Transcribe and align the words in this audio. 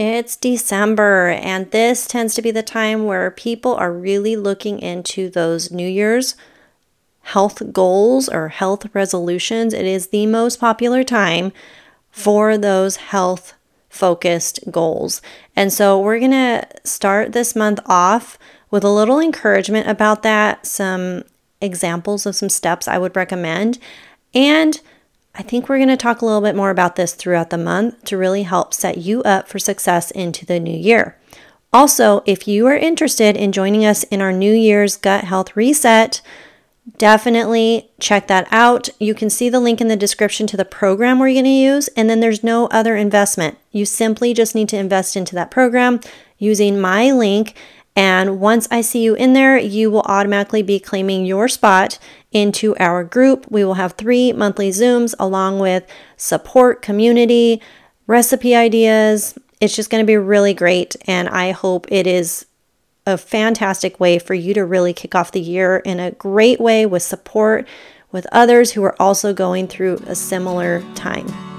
It's 0.00 0.34
December, 0.34 1.28
and 1.28 1.70
this 1.72 2.06
tends 2.06 2.34
to 2.34 2.40
be 2.40 2.50
the 2.50 2.62
time 2.62 3.04
where 3.04 3.30
people 3.30 3.74
are 3.74 3.92
really 3.92 4.34
looking 4.34 4.78
into 4.78 5.28
those 5.28 5.70
New 5.70 5.86
Year's 5.86 6.36
health 7.20 7.70
goals 7.70 8.26
or 8.26 8.48
health 8.48 8.86
resolutions. 8.94 9.74
It 9.74 9.84
is 9.84 10.06
the 10.06 10.24
most 10.24 10.58
popular 10.58 11.04
time 11.04 11.52
for 12.10 12.56
those 12.56 12.96
health 12.96 13.52
focused 13.90 14.60
goals. 14.70 15.20
And 15.54 15.70
so 15.70 16.00
we're 16.00 16.18
going 16.18 16.30
to 16.30 16.66
start 16.82 17.32
this 17.32 17.54
month 17.54 17.80
off 17.84 18.38
with 18.70 18.84
a 18.84 18.88
little 18.88 19.20
encouragement 19.20 19.86
about 19.86 20.22
that, 20.22 20.64
some 20.64 21.24
examples 21.60 22.24
of 22.24 22.34
some 22.34 22.48
steps 22.48 22.88
I 22.88 22.96
would 22.96 23.14
recommend, 23.14 23.78
and 24.32 24.80
I 25.34 25.42
think 25.42 25.68
we're 25.68 25.78
going 25.78 25.88
to 25.88 25.96
talk 25.96 26.20
a 26.20 26.26
little 26.26 26.40
bit 26.40 26.56
more 26.56 26.70
about 26.70 26.96
this 26.96 27.14
throughout 27.14 27.50
the 27.50 27.58
month 27.58 28.04
to 28.06 28.16
really 28.16 28.42
help 28.42 28.74
set 28.74 28.98
you 28.98 29.22
up 29.22 29.48
for 29.48 29.58
success 29.58 30.10
into 30.10 30.44
the 30.44 30.58
new 30.58 30.76
year. 30.76 31.16
Also, 31.72 32.22
if 32.26 32.48
you 32.48 32.66
are 32.66 32.76
interested 32.76 33.36
in 33.36 33.52
joining 33.52 33.84
us 33.84 34.02
in 34.04 34.20
our 34.20 34.32
New 34.32 34.52
Year's 34.52 34.96
Gut 34.96 35.24
Health 35.24 35.54
Reset, 35.54 36.20
definitely 36.98 37.90
check 38.00 38.26
that 38.26 38.48
out. 38.50 38.88
You 38.98 39.14
can 39.14 39.30
see 39.30 39.48
the 39.48 39.60
link 39.60 39.80
in 39.80 39.86
the 39.86 39.96
description 39.96 40.48
to 40.48 40.56
the 40.56 40.64
program 40.64 41.20
we're 41.20 41.32
going 41.32 41.44
to 41.44 41.50
use, 41.50 41.86
and 41.96 42.10
then 42.10 42.18
there's 42.18 42.42
no 42.42 42.66
other 42.66 42.96
investment. 42.96 43.56
You 43.70 43.84
simply 43.84 44.34
just 44.34 44.56
need 44.56 44.68
to 44.70 44.78
invest 44.78 45.16
into 45.16 45.36
that 45.36 45.52
program 45.52 46.00
using 46.38 46.80
my 46.80 47.12
link. 47.12 47.54
And 47.94 48.40
once 48.40 48.66
I 48.70 48.80
see 48.80 49.02
you 49.02 49.14
in 49.14 49.34
there, 49.34 49.56
you 49.56 49.90
will 49.90 50.02
automatically 50.02 50.62
be 50.62 50.80
claiming 50.80 51.24
your 51.24 51.48
spot 51.48 52.00
into 52.32 52.76
our 52.76 53.04
group. 53.04 53.46
We 53.50 53.64
will 53.64 53.74
have 53.74 53.92
three 53.92 54.32
monthly 54.32 54.70
Zooms 54.70 55.14
along 55.18 55.58
with 55.58 55.86
support, 56.16 56.82
community, 56.82 57.60
recipe 58.06 58.54
ideas. 58.54 59.38
It's 59.60 59.74
just 59.74 59.90
going 59.90 60.02
to 60.02 60.06
be 60.06 60.16
really 60.16 60.54
great. 60.54 60.96
And 61.06 61.28
I 61.28 61.50
hope 61.50 61.86
it 61.90 62.06
is 62.06 62.46
a 63.06 63.18
fantastic 63.18 63.98
way 63.98 64.18
for 64.18 64.34
you 64.34 64.54
to 64.54 64.64
really 64.64 64.92
kick 64.92 65.14
off 65.14 65.32
the 65.32 65.40
year 65.40 65.78
in 65.78 65.98
a 65.98 66.12
great 66.12 66.60
way 66.60 66.86
with 66.86 67.02
support 67.02 67.66
with 68.12 68.26
others 68.32 68.72
who 68.72 68.82
are 68.84 69.00
also 69.00 69.32
going 69.32 69.68
through 69.68 69.96
a 70.06 70.14
similar 70.14 70.82
time. 70.94 71.49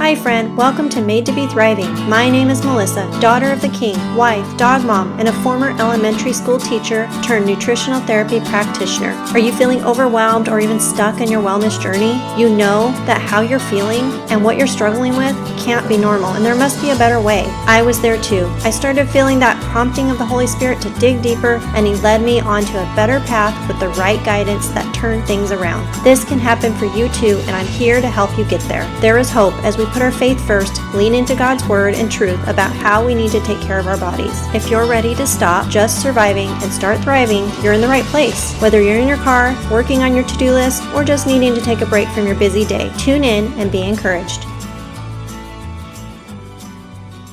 Hi, 0.00 0.14
friend. 0.14 0.56
Welcome 0.56 0.88
to 0.88 1.02
Made 1.02 1.26
to 1.26 1.32
Be 1.32 1.46
Thriving. 1.46 1.92
My 2.08 2.30
name 2.30 2.48
is 2.48 2.64
Melissa, 2.64 3.06
daughter 3.20 3.52
of 3.52 3.60
the 3.60 3.68
king, 3.68 3.98
wife, 4.16 4.56
dog 4.56 4.82
mom, 4.82 5.12
and 5.20 5.28
a 5.28 5.42
former 5.42 5.78
elementary 5.78 6.32
school 6.32 6.58
teacher 6.58 7.06
turned 7.22 7.44
nutritional 7.44 8.00
therapy 8.00 8.40
practitioner. 8.40 9.10
Are 9.34 9.38
you 9.38 9.52
feeling 9.52 9.84
overwhelmed 9.84 10.48
or 10.48 10.58
even 10.58 10.80
stuck 10.80 11.20
in 11.20 11.30
your 11.30 11.42
wellness 11.42 11.78
journey? 11.78 12.12
You 12.40 12.48
know 12.48 12.92
that 13.04 13.20
how 13.20 13.42
you're 13.42 13.60
feeling 13.60 14.10
and 14.30 14.42
what 14.42 14.56
you're 14.56 14.66
struggling 14.66 15.16
with 15.16 15.36
can't 15.58 15.86
be 15.86 15.98
normal, 15.98 16.32
and 16.32 16.42
there 16.42 16.56
must 16.56 16.80
be 16.80 16.90
a 16.90 16.96
better 16.96 17.20
way. 17.20 17.44
I 17.66 17.82
was 17.82 18.00
there 18.00 18.20
too. 18.22 18.46
I 18.64 18.70
started 18.70 19.06
feeling 19.06 19.38
that 19.40 19.62
prompting 19.64 20.10
of 20.10 20.16
the 20.16 20.24
Holy 20.24 20.46
Spirit 20.46 20.80
to 20.80 20.98
dig 20.98 21.20
deeper, 21.20 21.60
and 21.74 21.86
He 21.86 21.94
led 21.96 22.22
me 22.22 22.40
onto 22.40 22.78
a 22.78 22.92
better 22.96 23.20
path 23.20 23.68
with 23.68 23.78
the 23.78 23.90
right 24.00 24.24
guidance 24.24 24.68
that 24.68 24.89
turned 25.00 25.24
things 25.24 25.50
around. 25.50 25.86
This 26.04 26.24
can 26.24 26.38
happen 26.38 26.74
for 26.74 26.84
you 26.84 27.08
too, 27.08 27.38
and 27.46 27.50
I'm 27.50 27.66
here 27.66 28.00
to 28.00 28.08
help 28.08 28.36
you 28.36 28.44
get 28.44 28.60
there. 28.68 28.84
There 29.00 29.16
is 29.16 29.30
hope 29.30 29.54
as 29.64 29.78
we 29.78 29.86
put 29.86 30.02
our 30.02 30.12
faith 30.12 30.38
first, 30.46 30.80
lean 30.94 31.14
into 31.14 31.34
God's 31.34 31.66
word 31.66 31.94
and 31.94 32.12
truth 32.12 32.46
about 32.46 32.76
how 32.76 33.04
we 33.04 33.14
need 33.14 33.30
to 33.30 33.40
take 33.40 33.60
care 33.60 33.78
of 33.78 33.86
our 33.86 33.98
bodies. 33.98 34.46
If 34.54 34.68
you're 34.68 34.86
ready 34.86 35.14
to 35.14 35.26
stop 35.26 35.70
just 35.70 36.02
surviving 36.02 36.48
and 36.48 36.70
start 36.70 37.00
thriving, 37.00 37.50
you're 37.62 37.72
in 37.72 37.80
the 37.80 37.88
right 37.88 38.04
place. 38.04 38.54
Whether 38.60 38.82
you're 38.82 38.98
in 38.98 39.08
your 39.08 39.16
car, 39.18 39.56
working 39.70 40.02
on 40.02 40.14
your 40.14 40.24
to 40.24 40.36
do 40.36 40.52
list, 40.52 40.82
or 40.94 41.02
just 41.02 41.26
needing 41.26 41.54
to 41.54 41.60
take 41.62 41.80
a 41.80 41.86
break 41.86 42.08
from 42.08 42.26
your 42.26 42.36
busy 42.36 42.66
day, 42.66 42.92
tune 42.98 43.24
in 43.24 43.50
and 43.54 43.72
be 43.72 43.82
encouraged. 43.82 44.44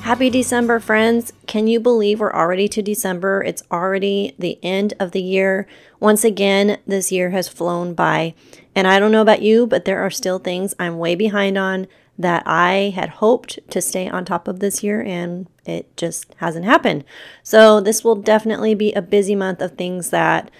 Happy 0.08 0.30
December, 0.30 0.80
friends. 0.80 1.34
Can 1.46 1.66
you 1.66 1.80
believe 1.80 2.18
we're 2.18 2.32
already 2.32 2.66
to 2.68 2.80
December? 2.80 3.42
It's 3.42 3.62
already 3.70 4.34
the 4.38 4.58
end 4.62 4.94
of 4.98 5.12
the 5.12 5.20
year. 5.20 5.66
Once 6.00 6.24
again, 6.24 6.78
this 6.86 7.10
year 7.10 7.30
has 7.30 7.48
flown 7.48 7.94
by. 7.94 8.34
And 8.74 8.86
I 8.86 8.98
don't 8.98 9.12
know 9.12 9.22
about 9.22 9.42
you, 9.42 9.66
but 9.66 9.84
there 9.84 10.00
are 10.00 10.10
still 10.10 10.38
things 10.38 10.74
I'm 10.78 10.98
way 10.98 11.14
behind 11.14 11.58
on 11.58 11.86
that 12.18 12.42
I 12.46 12.92
had 12.94 13.08
hoped 13.08 13.58
to 13.70 13.80
stay 13.80 14.08
on 14.08 14.24
top 14.24 14.48
of 14.48 14.58
this 14.58 14.82
year, 14.82 15.00
and 15.00 15.46
it 15.64 15.96
just 15.96 16.34
hasn't 16.38 16.64
happened. 16.64 17.04
So, 17.44 17.80
this 17.80 18.02
will 18.02 18.16
definitely 18.16 18.74
be 18.74 18.92
a 18.92 19.02
busy 19.02 19.36
month 19.36 19.60
of 19.60 19.76
things 19.76 20.10
that 20.10 20.50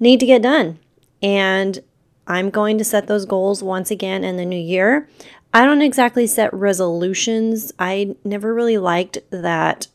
need 0.00 0.20
to 0.20 0.26
get 0.26 0.42
done. 0.42 0.78
And 1.22 1.80
I'm 2.26 2.50
going 2.50 2.78
to 2.78 2.84
set 2.84 3.08
those 3.08 3.26
goals 3.26 3.62
once 3.62 3.90
again 3.90 4.24
in 4.24 4.36
the 4.36 4.46
new 4.46 4.58
year. 4.58 5.08
I 5.52 5.66
don't 5.66 5.82
exactly 5.82 6.26
set 6.26 6.52
resolutions. 6.54 7.72
I 7.78 8.16
never 8.24 8.54
really 8.54 8.78
liked 8.78 9.18
that 9.30 9.88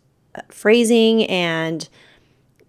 phrasing 0.50 1.24
and 1.26 1.88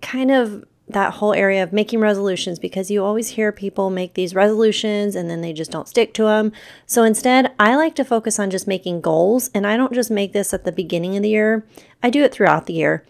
kind 0.01 0.31
of 0.31 0.65
that 0.89 1.15
whole 1.15 1.35
area 1.35 1.63
of 1.63 1.73
making 1.73 2.01
resolutions 2.01 2.59
because 2.59 2.91
you 2.91 3.05
always 3.05 3.31
hear 3.31 3.53
people 3.53 3.91
make 3.91 4.15
these 4.15 4.35
resolutions 4.35 5.15
and 5.15 5.29
then 5.29 5.41
they 5.41 5.53
just 5.53 5.71
don't 5.71 5.89
stick 5.89 6.15
to 6.15 6.25
them. 6.25 6.53
So 6.87 7.03
instead, 7.03 7.55
I 7.59 7.77
like 7.77 7.95
to 7.97 8.05
focus 8.05 8.39
on 8.39 8.51
just 8.51 8.67
making 8.67 9.03
goals 9.03 9.51
and 9.55 9.67
I 9.67 9.77
don't 9.77 9.93
just 9.93 10.11
make 10.11 10.33
this 10.33 10.55
at 10.55 10.65
the 10.65 10.73
beginning 10.73 11.17
of 11.17 11.23
the 11.23 11.29
year, 11.29 11.67
I 12.03 12.11
do 12.11 12.23
it 12.23 12.33
throughout 12.33 12.67
the 12.67 12.75
year. 12.75 13.05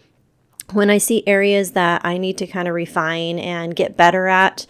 When 0.72 0.90
I 0.90 0.98
see 0.98 1.26
areas 1.26 1.72
that 1.72 2.04
I 2.04 2.18
need 2.18 2.36
to 2.38 2.46
kind 2.46 2.68
of 2.68 2.74
refine 2.74 3.38
and 3.38 3.76
get 3.76 3.96
better 3.96 4.26
at, 4.26 4.66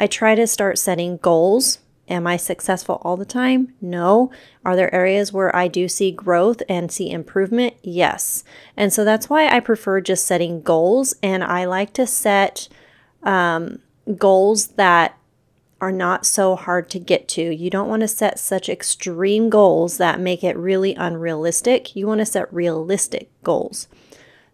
I 0.00 0.06
try 0.06 0.34
to 0.34 0.46
start 0.46 0.78
setting 0.78 1.16
goals 1.18 1.78
Am 2.08 2.26
I 2.26 2.36
successful 2.36 3.00
all 3.02 3.16
the 3.16 3.24
time? 3.24 3.74
No. 3.80 4.30
Are 4.64 4.74
there 4.74 4.94
areas 4.94 5.32
where 5.32 5.54
I 5.54 5.68
do 5.68 5.88
see 5.88 6.10
growth 6.10 6.62
and 6.68 6.90
see 6.90 7.10
improvement? 7.10 7.74
Yes. 7.82 8.44
And 8.76 8.92
so 8.92 9.04
that's 9.04 9.28
why 9.28 9.48
I 9.48 9.60
prefer 9.60 10.00
just 10.00 10.26
setting 10.26 10.62
goals. 10.62 11.14
And 11.22 11.44
I 11.44 11.66
like 11.66 11.92
to 11.94 12.06
set 12.06 12.68
um, 13.22 13.80
goals 14.16 14.68
that 14.68 15.18
are 15.80 15.92
not 15.92 16.26
so 16.26 16.56
hard 16.56 16.90
to 16.90 16.98
get 16.98 17.28
to. 17.28 17.42
You 17.42 17.70
don't 17.70 17.88
want 17.88 18.00
to 18.00 18.08
set 18.08 18.38
such 18.38 18.68
extreme 18.68 19.48
goals 19.48 19.98
that 19.98 20.18
make 20.18 20.42
it 20.42 20.56
really 20.56 20.94
unrealistic. 20.94 21.94
You 21.94 22.06
want 22.06 22.20
to 22.20 22.26
set 22.26 22.52
realistic 22.52 23.30
goals. 23.44 23.86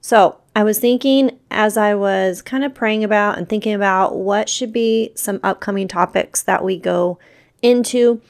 So, 0.01 0.39
I 0.57 0.63
was 0.63 0.79
thinking 0.79 1.41
as 1.51 1.77
I 1.77 1.95
was 1.95 2.41
kind 2.41 2.63
of 2.63 2.75
praying 2.75 3.03
about 3.03 3.39
and 3.39 3.49
thinking 3.49 3.73
about 3.73 4.17
what 4.17 4.49
should 4.49 4.73
be 4.73 5.11
some 5.17 5.41
upcoming 5.43 5.89
topics 5.89 6.43
that 6.43 6.63
we 6.63 6.79
go 6.79 7.19
into 7.65 8.21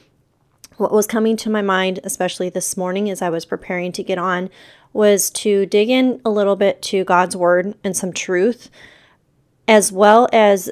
what 0.77 0.93
was 0.93 1.05
coming 1.05 1.35
to 1.35 1.49
my 1.49 1.61
mind, 1.61 1.99
especially 2.05 2.49
this 2.49 2.77
morning 2.77 3.09
as 3.09 3.21
I 3.21 3.29
was 3.29 3.45
preparing 3.45 3.91
to 3.91 4.03
get 4.03 4.17
on, 4.17 4.49
was 4.93 5.29
to 5.31 5.65
dig 5.65 5.89
in 5.89 6.21
a 6.23 6.29
little 6.29 6.55
bit 6.55 6.81
to 6.83 7.03
God's 7.03 7.35
word 7.35 7.75
and 7.83 7.97
some 7.97 8.13
truth, 8.13 8.69
as 9.67 9.91
well 9.91 10.29
as 10.31 10.69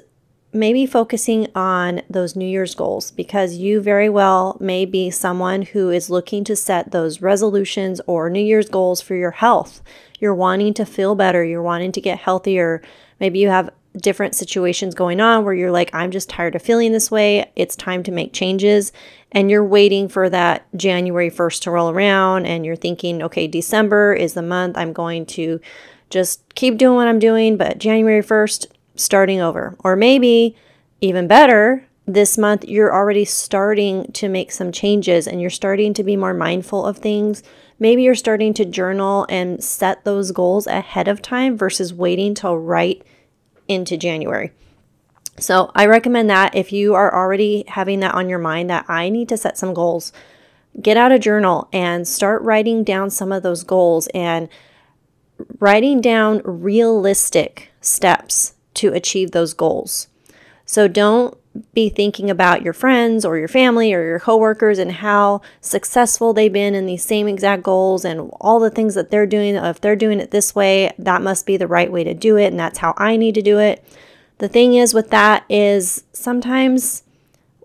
maybe 0.53 0.85
focusing 0.85 1.47
on 1.56 2.03
those 2.09 2.38
New 2.38 2.46
Year's 2.46 2.74
goals 2.74 3.12
because 3.12 3.56
you 3.56 3.81
very 3.81 4.07
well 4.07 4.56
may 4.62 4.85
be 4.85 5.09
someone 5.09 5.63
who 5.63 5.90
is 5.90 6.09
looking 6.09 6.45
to 6.45 6.56
set 6.56 6.91
those 6.91 7.22
resolutions 7.22 8.00
or 8.07 8.30
New 8.30 8.44
Year's 8.44 8.69
goals 8.69 9.01
for 9.01 9.16
your 9.16 9.31
health. 9.31 9.81
You're 10.19 10.35
wanting 10.35 10.74
to 10.75 10.85
feel 10.85 11.16
better, 11.16 11.44
you're 11.44 11.62
wanting 11.62 11.91
to 11.91 12.01
get 12.01 12.19
healthier. 12.19 12.81
Maybe 13.19 13.40
you 13.40 13.50
have 13.50 13.72
different 13.97 14.35
situations 14.35 14.95
going 14.95 15.21
on 15.21 15.45
where 15.45 15.53
you're 15.53 15.71
like, 15.71 15.93
I'm 15.93 16.11
just 16.11 16.29
tired 16.29 16.55
of 16.55 16.61
feeling 16.61 16.91
this 16.91 17.11
way. 17.11 17.51
It's 17.55 17.75
time 17.75 18.03
to 18.03 18.11
make 18.11 18.33
changes. 18.33 18.91
And 19.31 19.49
you're 19.49 19.63
waiting 19.63 20.07
for 20.07 20.29
that 20.29 20.65
January 20.75 21.29
1st 21.29 21.61
to 21.61 21.71
roll 21.71 21.89
around 21.89 22.45
and 22.45 22.65
you're 22.65 22.75
thinking, 22.75 23.21
okay, 23.23 23.47
December 23.47 24.13
is 24.13 24.33
the 24.33 24.41
month 24.41 24.77
I'm 24.77 24.93
going 24.93 25.25
to 25.27 25.59
just 26.09 26.41
keep 26.55 26.77
doing 26.77 26.95
what 26.95 27.07
I'm 27.07 27.19
doing, 27.19 27.57
but 27.57 27.79
January 27.79 28.21
1st, 28.21 28.67
starting 28.95 29.41
over. 29.41 29.75
Or 29.83 29.95
maybe 29.95 30.55
even 31.01 31.27
better, 31.27 31.85
this 32.05 32.37
month 32.37 32.65
you're 32.65 32.93
already 32.93 33.25
starting 33.25 34.11
to 34.11 34.27
make 34.27 34.51
some 34.51 34.71
changes 34.71 35.27
and 35.27 35.39
you're 35.39 35.49
starting 35.49 35.93
to 35.93 36.03
be 36.03 36.17
more 36.17 36.33
mindful 36.33 36.85
of 36.85 36.97
things. 36.97 37.43
Maybe 37.79 38.03
you're 38.03 38.15
starting 38.15 38.53
to 38.56 38.65
journal 38.65 39.25
and 39.29 39.63
set 39.63 40.03
those 40.03 40.31
goals 40.31 40.68
ahead 40.68 41.07
of 41.07 41.21
time 41.21 41.57
versus 41.57 41.94
waiting 41.94 42.33
till 42.33 42.57
right 42.57 43.03
into 43.68 43.98
January. 43.98 44.51
So 45.39 45.71
I 45.74 45.88
recommend 45.88 46.30
that 46.30 46.56
if 46.56 46.71
you 46.71 46.94
are 46.94 47.13
already 47.13 47.65
having 47.68 48.01
that 48.01 48.13
on 48.13 48.30
your 48.30 48.39
mind 48.39 48.69
that 48.69 48.86
I 48.88 49.10
need 49.10 49.30
to 49.30 49.38
set 49.38 49.57
some 49.57 49.74
goals, 49.74 50.13
get 50.81 50.98
out 50.98 51.12
a 51.12 51.19
journal 51.19 51.68
and 51.74 52.07
start 52.07 52.42
writing 52.44 52.83
down 52.83 53.10
some 53.10 53.31
of 53.31 53.44
those 53.44 53.63
goals 53.63 54.07
and 54.13 54.48
writing 55.60 56.01
down 56.01 56.42
realistic 56.44 57.71
steps 57.81 58.54
to 58.75 58.94
achieve 58.94 59.31
those 59.31 59.54
goals. 59.54 60.07
So 60.66 60.88
don't 60.88 61.38
be 61.73 61.89
thinking 61.89 62.29
about 62.29 62.63
your 62.63 62.73
friends 62.73 63.23
or 63.23 63.38
your 63.38 63.47
family 63.47 63.94
or 63.94 64.03
your 64.03 64.19
coworkers 64.19 64.79
and 64.79 64.91
how 64.91 65.41
successful 65.61 66.33
they've 66.33 66.51
been 66.51 66.73
in 66.73 66.85
these 66.85 67.03
same 67.03 67.27
exact 67.27 67.61
goals 67.61 68.03
and 68.03 68.31
all 68.41 68.59
the 68.59 68.71
things 68.71 68.95
that 68.95 69.11
they're 69.11 69.27
doing. 69.27 69.55
If 69.55 69.79
they're 69.79 69.95
doing 69.95 70.19
it 70.19 70.31
this 70.31 70.55
way, 70.55 70.91
that 70.97 71.21
must 71.21 71.45
be 71.45 71.57
the 71.57 71.67
right 71.67 71.91
way 71.91 72.03
to 72.03 72.13
do 72.13 72.38
it, 72.38 72.47
and 72.47 72.59
that's 72.59 72.79
how 72.79 72.94
I 72.97 73.17
need 73.17 73.35
to 73.35 73.41
do 73.41 73.59
it. 73.59 73.83
The 74.39 74.47
thing 74.47 74.73
is 74.73 74.94
with 74.94 75.11
that 75.11 75.45
is 75.47 76.03
sometimes 76.11 77.03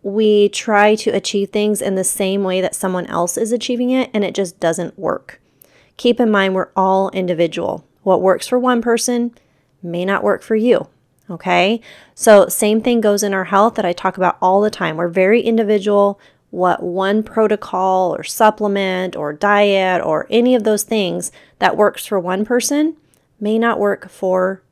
we 0.02 0.48
try 0.50 0.94
to 0.94 1.10
achieve 1.10 1.50
things 1.50 1.82
in 1.82 1.94
the 1.94 2.04
same 2.04 2.44
way 2.44 2.60
that 2.60 2.74
someone 2.74 3.06
else 3.06 3.36
is 3.36 3.52
achieving 3.52 3.90
it, 3.90 4.10
and 4.12 4.22
it 4.24 4.34
just 4.34 4.60
doesn't 4.60 4.98
work. 4.98 5.40
Keep 5.96 6.20
in 6.20 6.30
mind, 6.30 6.54
we're 6.54 6.70
all 6.76 7.10
individual. 7.10 7.84
What 8.02 8.22
works 8.22 8.46
for 8.46 8.58
one 8.58 8.82
person 8.82 9.34
may 9.82 10.04
not 10.04 10.22
work 10.22 10.42
for 10.42 10.56
you. 10.56 10.88
Okay. 11.30 11.80
So, 12.14 12.48
same 12.48 12.80
thing 12.80 13.00
goes 13.00 13.22
in 13.22 13.34
our 13.34 13.44
health 13.44 13.74
that 13.74 13.84
I 13.84 13.92
talk 13.92 14.16
about 14.16 14.38
all 14.40 14.60
the 14.60 14.70
time. 14.70 14.96
We're 14.96 15.08
very 15.08 15.42
individual. 15.42 16.18
What 16.50 16.82
one 16.82 17.22
protocol 17.22 18.14
or 18.16 18.24
supplement 18.24 19.14
or 19.14 19.34
diet 19.34 20.02
or 20.02 20.26
any 20.30 20.54
of 20.54 20.64
those 20.64 20.82
things 20.82 21.30
that 21.58 21.76
works 21.76 22.06
for 22.06 22.18
one 22.18 22.46
person 22.46 22.96
may 23.38 23.58
not 23.58 23.78
work 23.78 24.08
for 24.08 24.62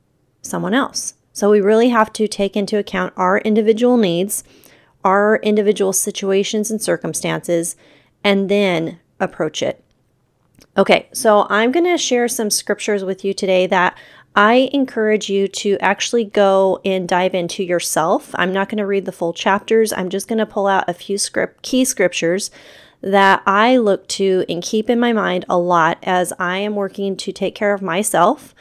someone 0.40 0.72
else. 0.72 1.14
So, 1.32 1.50
we 1.50 1.60
really 1.60 1.90
have 1.90 2.12
to 2.14 2.26
take 2.26 2.56
into 2.56 2.78
account 2.78 3.12
our 3.16 3.38
individual 3.38 3.98
needs, 3.98 4.42
our 5.04 5.36
individual 5.42 5.92
situations 5.92 6.70
and 6.70 6.80
circumstances, 6.80 7.76
and 8.24 8.48
then 8.48 8.98
approach 9.20 9.62
it. 9.62 9.84
Okay, 10.78 11.08
so 11.12 11.46
I'm 11.48 11.72
going 11.72 11.86
to 11.86 11.96
share 11.96 12.28
some 12.28 12.50
scriptures 12.50 13.04
with 13.04 13.24
you 13.24 13.32
today 13.32 13.66
that 13.66 13.96
I 14.36 14.68
encourage 14.74 15.30
you 15.30 15.48
to 15.48 15.78
actually 15.80 16.24
go 16.24 16.78
and 16.84 17.08
dive 17.08 17.34
into 17.34 17.64
yourself. 17.64 18.32
I'm 18.34 18.52
not 18.52 18.68
going 18.68 18.78
to 18.78 18.86
read 18.86 19.06
the 19.06 19.12
full 19.12 19.32
chapters. 19.32 19.94
I'm 19.94 20.10
just 20.10 20.28
going 20.28 20.38
to 20.38 20.46
pull 20.46 20.66
out 20.66 20.84
a 20.88 20.94
few 20.94 21.16
script 21.16 21.62
key 21.62 21.86
scriptures 21.86 22.50
that 23.00 23.42
I 23.46 23.78
look 23.78 24.06
to 24.08 24.44
and 24.46 24.62
keep 24.62 24.90
in 24.90 25.00
my 25.00 25.14
mind 25.14 25.46
a 25.48 25.56
lot 25.56 25.98
as 26.02 26.34
I 26.38 26.58
am 26.58 26.74
working 26.74 27.16
to 27.16 27.32
take 27.32 27.54
care 27.54 27.72
of 27.72 27.80
myself 27.80 28.54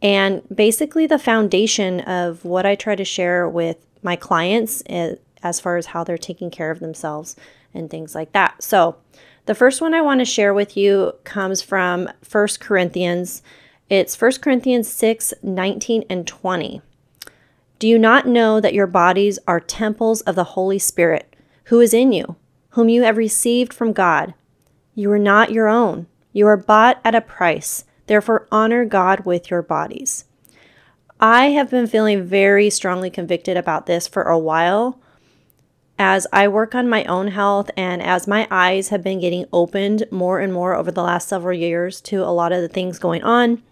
and 0.00 0.42
basically 0.54 1.06
the 1.06 1.18
foundation 1.18 2.00
of 2.00 2.44
what 2.44 2.64
I 2.64 2.74
try 2.74 2.94
to 2.94 3.04
share 3.04 3.48
with 3.48 3.84
my 4.02 4.16
clients 4.16 4.82
eh, 4.86 5.16
as 5.42 5.60
far 5.60 5.76
as 5.76 5.86
how 5.86 6.04
they're 6.04 6.16
taking 6.16 6.50
care 6.50 6.70
of 6.70 6.80
themselves 6.80 7.36
and 7.74 7.90
things 7.90 8.14
like 8.14 8.32
that. 8.32 8.62
So, 8.62 8.96
the 9.46 9.54
first 9.54 9.80
one 9.80 9.94
I 9.94 10.02
want 10.02 10.20
to 10.20 10.26
share 10.26 10.52
with 10.52 10.76
you 10.76 11.14
comes 11.24 11.62
from 11.62 12.10
1 12.30 12.48
Corinthians 12.60 13.42
it's 13.90 14.20
1 14.20 14.32
Corinthians 14.42 14.86
6 14.88 15.32
19 15.42 16.04
and 16.10 16.26
20. 16.26 16.82
Do 17.78 17.88
you 17.88 17.98
not 17.98 18.26
know 18.26 18.60
that 18.60 18.74
your 18.74 18.86
bodies 18.86 19.38
are 19.48 19.60
temples 19.60 20.20
of 20.22 20.34
the 20.34 20.44
Holy 20.44 20.78
Spirit, 20.78 21.34
who 21.64 21.80
is 21.80 21.94
in 21.94 22.12
you, 22.12 22.36
whom 22.70 22.90
you 22.90 23.04
have 23.04 23.16
received 23.16 23.72
from 23.72 23.94
God? 23.94 24.34
You 24.94 25.10
are 25.12 25.18
not 25.18 25.52
your 25.52 25.68
own. 25.68 26.06
You 26.34 26.46
are 26.48 26.56
bought 26.56 27.00
at 27.02 27.14
a 27.14 27.22
price. 27.22 27.84
Therefore, 28.08 28.46
honor 28.52 28.84
God 28.84 29.24
with 29.24 29.50
your 29.50 29.62
bodies. 29.62 30.26
I 31.18 31.46
have 31.46 31.70
been 31.70 31.86
feeling 31.86 32.24
very 32.24 32.68
strongly 32.68 33.08
convicted 33.08 33.56
about 33.56 33.86
this 33.86 34.06
for 34.06 34.22
a 34.24 34.38
while 34.38 35.00
as 35.98 36.26
I 36.32 36.46
work 36.46 36.74
on 36.74 36.88
my 36.88 37.04
own 37.04 37.28
health 37.28 37.70
and 37.76 38.02
as 38.02 38.28
my 38.28 38.46
eyes 38.50 38.88
have 38.88 39.02
been 39.02 39.18
getting 39.18 39.46
opened 39.52 40.04
more 40.10 40.40
and 40.40 40.52
more 40.52 40.74
over 40.74 40.92
the 40.92 41.02
last 41.02 41.28
several 41.28 41.56
years 41.56 42.00
to 42.02 42.22
a 42.22 42.30
lot 42.30 42.52
of 42.52 42.60
the 42.60 42.68
things 42.68 42.98
going 42.98 43.22
on 43.22 43.62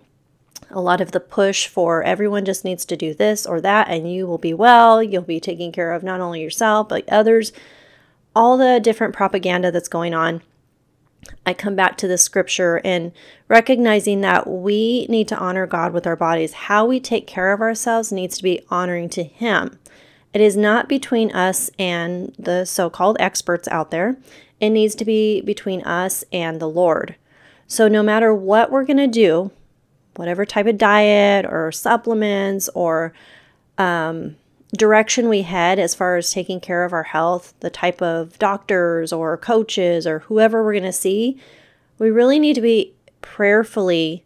a 0.70 0.80
lot 0.80 1.00
of 1.00 1.12
the 1.12 1.20
push 1.20 1.66
for 1.66 2.02
everyone 2.02 2.44
just 2.44 2.64
needs 2.64 2.84
to 2.84 2.96
do 2.96 3.14
this 3.14 3.46
or 3.46 3.60
that 3.60 3.88
and 3.88 4.12
you 4.12 4.26
will 4.26 4.38
be 4.38 4.54
well, 4.54 5.02
you'll 5.02 5.22
be 5.22 5.40
taking 5.40 5.72
care 5.72 5.92
of 5.92 6.02
not 6.02 6.20
only 6.20 6.42
yourself 6.42 6.88
but 6.88 7.08
others, 7.08 7.52
all 8.34 8.56
the 8.56 8.80
different 8.80 9.14
propaganda 9.14 9.70
that's 9.70 9.88
going 9.88 10.14
on. 10.14 10.42
I 11.44 11.54
come 11.54 11.74
back 11.74 11.96
to 11.98 12.08
the 12.08 12.18
scripture 12.18 12.80
and 12.84 13.12
recognizing 13.48 14.20
that 14.20 14.46
we 14.46 15.06
need 15.08 15.28
to 15.28 15.38
honor 15.38 15.66
God 15.66 15.92
with 15.92 16.06
our 16.06 16.16
bodies. 16.16 16.52
How 16.52 16.84
we 16.84 17.00
take 17.00 17.26
care 17.26 17.52
of 17.52 17.60
ourselves 17.60 18.12
needs 18.12 18.36
to 18.36 18.42
be 18.42 18.62
honoring 18.70 19.08
to 19.10 19.24
Him. 19.24 19.78
It 20.32 20.40
is 20.40 20.56
not 20.56 20.88
between 20.88 21.32
us 21.32 21.70
and 21.78 22.34
the 22.38 22.64
so 22.64 22.90
called 22.90 23.16
experts 23.18 23.66
out 23.68 23.90
there, 23.90 24.16
it 24.60 24.70
needs 24.70 24.94
to 24.96 25.04
be 25.04 25.40
between 25.40 25.82
us 25.82 26.24
and 26.32 26.60
the 26.60 26.68
Lord. 26.68 27.16
So, 27.66 27.88
no 27.88 28.02
matter 28.02 28.34
what 28.34 28.70
we're 28.70 28.84
going 28.84 28.96
to 28.98 29.06
do, 29.06 29.50
whatever 30.16 30.44
type 30.44 30.66
of 30.66 30.78
diet 30.78 31.46
or 31.46 31.70
supplements 31.70 32.68
or 32.74 33.12
um, 33.78 34.36
direction 34.76 35.28
we 35.28 35.42
head 35.42 35.78
as 35.78 35.94
far 35.94 36.16
as 36.16 36.32
taking 36.32 36.60
care 36.60 36.84
of 36.84 36.92
our 36.92 37.04
health, 37.04 37.54
the 37.60 37.70
type 37.70 38.02
of 38.02 38.38
doctors 38.38 39.12
or 39.12 39.36
coaches 39.36 40.06
or 40.06 40.20
whoever 40.20 40.64
we're 40.64 40.72
going 40.72 40.82
to 40.82 40.92
see, 40.92 41.40
we 41.98 42.10
really 42.10 42.38
need 42.38 42.54
to 42.54 42.60
be 42.60 42.92
prayerfully 43.22 44.24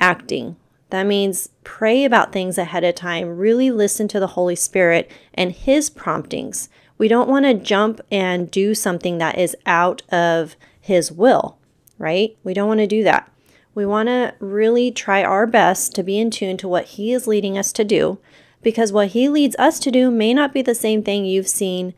acting. 0.00 0.56
That 0.90 1.06
means 1.06 1.48
pray 1.64 2.04
about 2.04 2.32
things 2.32 2.58
ahead 2.58 2.84
of 2.84 2.94
time, 2.94 3.36
really 3.36 3.70
listen 3.70 4.06
to 4.08 4.20
the 4.20 4.28
Holy 4.28 4.54
Spirit 4.54 5.10
and 5.34 5.52
His 5.52 5.90
promptings. 5.90 6.68
We 6.98 7.08
don't 7.08 7.28
want 7.28 7.44
to 7.44 7.54
jump 7.54 8.00
and 8.10 8.50
do 8.50 8.74
something 8.74 9.18
that 9.18 9.38
is 9.38 9.56
out 9.66 10.02
of 10.10 10.56
His 10.80 11.10
will, 11.10 11.58
right? 11.98 12.36
We 12.44 12.54
don't 12.54 12.68
want 12.68 12.80
to 12.80 12.86
do 12.86 13.02
that. 13.02 13.30
We 13.76 13.84
want 13.84 14.08
to 14.08 14.32
really 14.40 14.90
try 14.90 15.22
our 15.22 15.46
best 15.46 15.94
to 15.96 16.02
be 16.02 16.18
in 16.18 16.30
tune 16.30 16.56
to 16.56 16.66
what 16.66 16.86
He 16.86 17.12
is 17.12 17.26
leading 17.26 17.58
us 17.58 17.72
to 17.72 17.84
do 17.84 18.18
because 18.62 18.90
what 18.90 19.08
He 19.08 19.28
leads 19.28 19.54
us 19.56 19.78
to 19.80 19.90
do 19.90 20.10
may 20.10 20.32
not 20.32 20.54
be 20.54 20.62
the 20.62 20.74
same 20.74 21.02
thing 21.02 21.26
you've 21.26 21.46
seen 21.46 21.92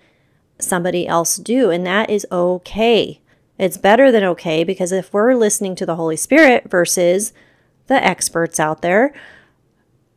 somebody 0.58 1.06
else 1.06 1.36
do, 1.36 1.70
and 1.70 1.86
that 1.86 2.10
is 2.10 2.26
okay. 2.32 3.20
It's 3.58 3.76
better 3.76 4.10
than 4.10 4.24
okay 4.24 4.64
because 4.64 4.90
if 4.90 5.12
we're 5.12 5.34
listening 5.34 5.76
to 5.76 5.86
the 5.86 5.94
Holy 5.94 6.16
Spirit 6.16 6.68
versus 6.68 7.32
the 7.86 8.04
experts 8.04 8.58
out 8.58 8.82
there, 8.82 9.14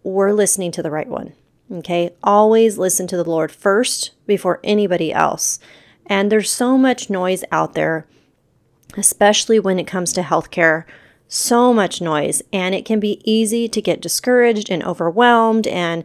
we're 0.02 0.34
listening 0.34 0.72
to 0.72 0.82
the 0.82 0.90
right 0.90 1.08
one. 1.08 1.34
Okay, 1.72 2.16
always 2.24 2.80
listen 2.80 3.06
to 3.06 3.18
the 3.18 3.30
Lord 3.30 3.52
first 3.52 4.14
before 4.26 4.60
anybody 4.64 5.14
else. 5.14 5.60
And 6.08 6.32
there's 6.32 6.50
so 6.50 6.76
much 6.76 7.12
noise 7.12 7.44
out 7.52 7.76
there, 7.76 8.08
especially 8.98 9.60
when 9.60 9.78
it 9.78 9.86
comes 9.86 10.12
to 10.14 10.22
healthcare 10.24 10.86
so 11.34 11.74
much 11.74 12.02
noise, 12.02 12.44
and 12.52 12.76
it 12.76 12.84
can 12.84 13.00
be 13.00 13.22
easy 13.24 13.70
to 13.70 13.82
get 13.82 14.02
discouraged 14.02 14.70
and 14.70 14.84
overwhelmed 14.84 15.66
and 15.66 16.04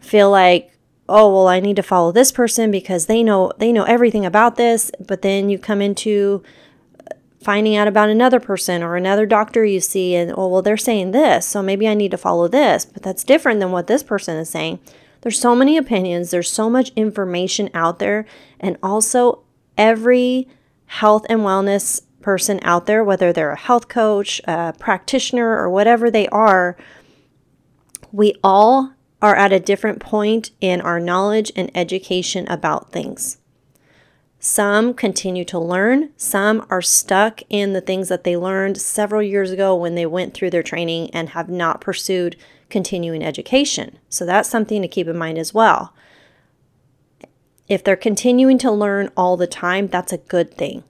feel 0.00 0.30
like, 0.30 0.70
oh, 1.08 1.32
well, 1.32 1.48
I 1.48 1.60
need 1.60 1.76
to 1.76 1.82
follow 1.82 2.12
this 2.12 2.30
person 2.30 2.70
because 2.70 3.06
they 3.06 3.22
know 3.22 3.52
they 3.56 3.72
know 3.72 3.84
everything 3.84 4.26
about 4.26 4.56
this, 4.56 4.90
but 5.00 5.22
then 5.22 5.48
you 5.48 5.58
come 5.58 5.80
into 5.80 6.42
uh, 7.00 7.14
finding 7.40 7.74
out 7.74 7.88
about 7.88 8.10
another 8.10 8.38
person 8.38 8.82
or 8.82 8.96
another 8.96 9.24
doctor 9.24 9.64
you 9.64 9.80
see 9.80 10.14
and 10.14 10.34
oh 10.36 10.48
well 10.48 10.62
they're 10.62 10.76
saying 10.76 11.12
this 11.12 11.46
so 11.46 11.62
maybe 11.62 11.86
i 11.86 11.94
need 11.94 12.10
to 12.10 12.18
follow 12.18 12.48
this 12.48 12.84
but 12.84 13.02
that's 13.04 13.22
different 13.22 13.60
than 13.60 13.70
what 13.70 13.86
this 13.86 14.02
person 14.02 14.36
is 14.36 14.50
saying. 14.50 14.78
There's 15.22 15.40
so 15.40 15.54
many 15.56 15.78
opinions 15.78 16.30
there's 16.30 16.52
so 16.52 16.68
much 16.68 16.92
information 16.96 17.70
out 17.72 17.98
there 17.98 18.26
and 18.60 18.76
also 18.82 19.42
every 19.78 20.48
health 20.86 21.24
and 21.30 21.40
wellness 21.40 22.02
person 22.26 22.58
out 22.62 22.86
there, 22.86 23.04
whether 23.04 23.32
they're 23.32 23.52
a 23.52 23.56
health 23.56 23.86
coach, 23.86 24.40
a 24.48 24.74
practitioner, 24.80 25.48
or 25.48 25.70
whatever 25.70 26.10
they 26.10 26.26
are, 26.30 26.76
we 28.10 28.34
all 28.42 28.90
are 29.22 29.36
at 29.36 29.52
a 29.52 29.60
different 29.60 30.00
point 30.00 30.50
in 30.60 30.80
our 30.80 30.98
knowledge 30.98 31.52
and 31.54 31.70
education 31.72 32.44
about 32.48 32.90
things. 32.90 33.38
Some 34.40 34.92
continue 34.92 35.44
to 35.44 35.60
learn, 35.60 36.10
some 36.16 36.66
are 36.68 36.82
stuck 36.82 37.42
in 37.48 37.74
the 37.74 37.80
things 37.80 38.08
that 38.08 38.24
they 38.24 38.36
learned 38.36 38.76
several 38.76 39.22
years 39.22 39.52
ago 39.52 39.76
when 39.76 39.94
they 39.94 40.04
went 40.04 40.34
through 40.34 40.50
their 40.50 40.64
training 40.64 41.10
and 41.10 41.28
have 41.28 41.48
not 41.48 41.80
pursued 41.80 42.34
continuing 42.68 43.22
education. 43.22 44.00
So 44.08 44.26
that's 44.26 44.50
something 44.50 44.82
to 44.82 44.88
keep 44.88 45.06
in 45.06 45.16
mind 45.16 45.38
as 45.38 45.54
well. 45.54 45.94
If 47.68 47.84
they're 47.84 47.94
continuing 47.94 48.58
to 48.58 48.72
learn 48.72 49.12
all 49.16 49.36
the 49.36 49.46
time, 49.46 49.86
that's 49.86 50.12
a 50.12 50.18
good 50.18 50.52
thing. 50.52 50.82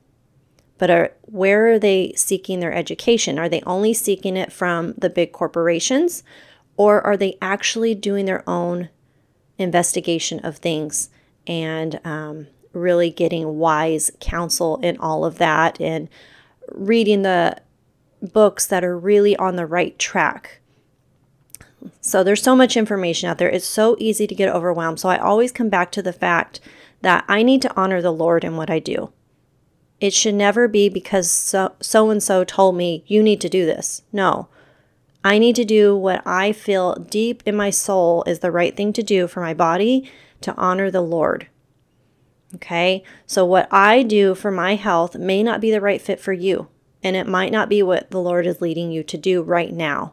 But 0.79 0.91
are, 0.91 1.13
where 1.23 1.73
are 1.73 1.79
they 1.79 2.13
seeking 2.17 2.61
their 2.61 2.73
education? 2.73 3.39
Are 3.39 3.49
they 3.49 3.63
only 3.63 3.95
seeking 3.95 4.37
it 4.37 4.53
from 4.53 4.95
the 4.99 5.11
big 5.11 5.33
corporations 5.33 6.23
or 6.77 7.01
are 7.03 7.17
they 7.17 7.39
actually 7.41 7.95
doing 7.95 8.27
their 8.27 8.49
own 8.49 8.91
investigation 9.59 10.39
of 10.41 10.59
things 10.59 11.09
and 11.47 12.01
um, 12.05 12.47
really 12.73 13.11
getting 13.11 13.59
wise 13.59 14.11
counsel 14.21 14.79
in 14.83 14.99
all 14.99 15.25
of 15.25 15.39
that 15.39 15.81
and 15.81 16.09
reading 16.69 17.23
the 17.23 17.57
books 18.21 18.67
that 18.67 18.85
are 18.85 18.99
really 18.99 19.37
on 19.37 19.57
the 19.57 19.67
right 19.67 19.99
track? 19.99 20.61
So 22.01 22.23
there's 22.23 22.43
so 22.43 22.57
much 22.57 22.77
information 22.77 23.29
out 23.29 23.39
there. 23.39 23.49
It's 23.49 23.67
so 23.67 23.97
easy 23.99 24.27
to 24.27 24.35
get 24.35 24.55
overwhelmed. 24.55 25.01
So 25.01 25.09
I 25.09 25.19
always 25.19 25.53
come 25.53 25.69
back 25.69 25.93
to 25.93 26.03
the 26.03 26.13
fact 26.13 26.61
that 27.03 27.25
I 27.29 27.43
need 27.43 27.63
to 27.63 27.77
honor 27.77 28.03
the 28.03 28.13
Lord 28.13 28.45
in 28.45 28.57
what 28.57 28.71
I 28.71 28.79
do. 28.79 29.13
It 30.01 30.13
should 30.13 30.35
never 30.35 30.69
be 30.69 30.89
because 30.89 31.31
so, 31.31 32.11
and 32.11 32.23
so 32.23 32.45
told 32.45 32.77
me 32.77 33.05
you 33.07 33.23
need 33.23 33.41
to 33.41 33.49
do 33.49 33.65
this. 33.65 34.03
No. 34.13 34.49
I 35.25 35.39
need 35.39 35.57
to 35.57 35.65
do 35.65 35.97
what 35.97 36.23
I 36.27 36.53
feel 36.53 36.95
deep 36.95 37.43
in 37.47 37.57
my 37.57 37.71
soul 37.71 38.23
is 38.27 38.41
the 38.41 38.53
right 38.53 38.77
thing 38.77 38.93
to 38.93 39.03
do 39.03 39.27
for 39.27 39.41
my 39.41 39.55
body 39.55 40.11
to 40.43 40.55
honor 40.55 40.91
the 40.91 41.01
Lord. 41.01 41.49
Okay? 42.55 43.03
So, 43.27 43.45
what 43.45 43.69
I 43.73 44.03
do 44.03 44.35
for 44.35 44.51
my 44.51 44.77
health 44.77 45.17
may 45.17 45.43
not 45.43 45.61
be 45.61 45.71
the 45.71 45.81
right 45.81 46.01
fit 46.01 46.21
for 46.21 46.33
you, 46.33 46.69
and 47.03 47.17
it 47.17 47.27
might 47.27 47.51
not 47.51 47.69
be 47.69 47.83
what 47.83 48.11
the 48.11 48.21
Lord 48.21 48.47
is 48.47 48.61
leading 48.61 48.93
you 48.93 49.03
to 49.03 49.19
do 49.19 49.43
right 49.43 49.73
now. 49.73 50.13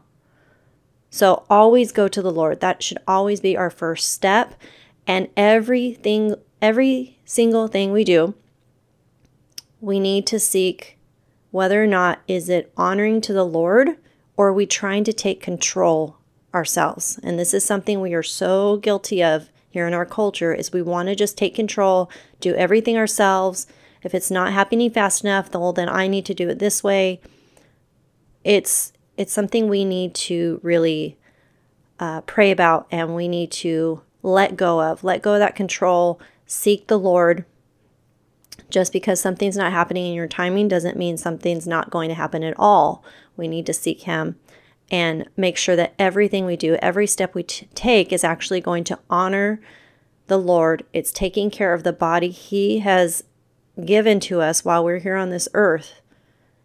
So, 1.10 1.44
always 1.48 1.92
go 1.92 2.08
to 2.08 2.20
the 2.20 2.32
Lord. 2.32 2.58
That 2.60 2.82
should 2.82 2.98
always 3.06 3.40
be 3.40 3.56
our 3.56 3.70
first 3.70 4.10
step. 4.10 4.60
And 5.06 5.28
everything 5.36 6.34
every 6.60 7.18
single 7.24 7.68
thing 7.68 7.92
we 7.92 8.02
do, 8.02 8.34
we 9.84 10.00
need 10.00 10.26
to 10.26 10.40
seek 10.40 10.98
whether 11.50 11.82
or 11.82 11.86
not 11.86 12.20
is 12.26 12.48
it 12.48 12.72
honoring 12.76 13.20
to 13.20 13.32
the 13.32 13.44
Lord 13.44 13.90
or 14.36 14.48
are 14.48 14.52
we 14.52 14.66
trying 14.66 15.04
to 15.04 15.12
take 15.12 15.40
control 15.40 16.16
ourselves. 16.54 17.18
And 17.22 17.38
this 17.38 17.52
is 17.52 17.64
something 17.64 18.00
we 18.00 18.14
are 18.14 18.22
so 18.22 18.78
guilty 18.78 19.22
of 19.22 19.50
here 19.70 19.86
in 19.86 19.94
our 19.94 20.06
culture 20.06 20.54
is 20.54 20.72
we 20.72 20.82
want 20.82 21.08
to 21.08 21.16
just 21.16 21.36
take 21.36 21.54
control, 21.54 22.10
do 22.40 22.54
everything 22.54 22.96
ourselves. 22.96 23.66
If 24.02 24.14
it's 24.14 24.30
not 24.30 24.52
happening 24.52 24.90
fast 24.90 25.24
enough, 25.24 25.52
well 25.52 25.72
then 25.72 25.88
I 25.88 26.06
need 26.06 26.24
to 26.26 26.34
do 26.34 26.48
it 26.48 26.60
this 26.60 26.82
way. 26.82 27.20
It's 28.44 28.92
it's 29.16 29.32
something 29.32 29.68
we 29.68 29.84
need 29.84 30.14
to 30.14 30.60
really 30.62 31.18
uh, 32.00 32.20
pray 32.22 32.50
about 32.50 32.86
and 32.90 33.14
we 33.14 33.28
need 33.28 33.50
to 33.52 34.02
let 34.22 34.56
go 34.56 34.80
of. 34.80 35.04
Let 35.04 35.22
go 35.22 35.34
of 35.34 35.40
that 35.40 35.56
control. 35.56 36.20
Seek 36.46 36.86
the 36.86 36.98
Lord. 36.98 37.44
Just 38.70 38.92
because 38.92 39.20
something's 39.20 39.56
not 39.56 39.72
happening 39.72 40.06
in 40.06 40.14
your 40.14 40.26
timing 40.26 40.68
doesn't 40.68 40.96
mean 40.96 41.16
something's 41.16 41.66
not 41.66 41.90
going 41.90 42.08
to 42.08 42.14
happen 42.14 42.42
at 42.42 42.58
all. 42.58 43.04
We 43.36 43.48
need 43.48 43.66
to 43.66 43.74
seek 43.74 44.02
Him 44.02 44.36
and 44.90 45.28
make 45.36 45.56
sure 45.56 45.76
that 45.76 45.94
everything 45.98 46.44
we 46.44 46.56
do, 46.56 46.74
every 46.76 47.06
step 47.06 47.34
we 47.34 47.42
t- 47.42 47.68
take, 47.74 48.12
is 48.12 48.24
actually 48.24 48.60
going 48.60 48.84
to 48.84 48.98
honor 49.08 49.60
the 50.26 50.38
Lord. 50.38 50.84
It's 50.92 51.12
taking 51.12 51.50
care 51.50 51.72
of 51.72 51.82
the 51.82 51.92
body 51.92 52.30
He 52.30 52.80
has 52.80 53.24
given 53.84 54.20
to 54.20 54.40
us 54.40 54.64
while 54.64 54.84
we're 54.84 54.98
here 54.98 55.16
on 55.16 55.30
this 55.30 55.48
earth. 55.54 56.00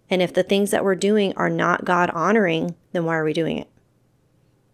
And 0.09 0.21
if 0.21 0.33
the 0.33 0.43
things 0.43 0.71
that 0.71 0.83
we're 0.83 0.95
doing 0.95 1.33
are 1.37 1.49
not 1.49 1.85
God 1.85 2.09
honoring, 2.11 2.75
then 2.93 3.05
why 3.05 3.15
are 3.15 3.23
we 3.23 3.33
doing 3.33 3.57
it? 3.57 3.69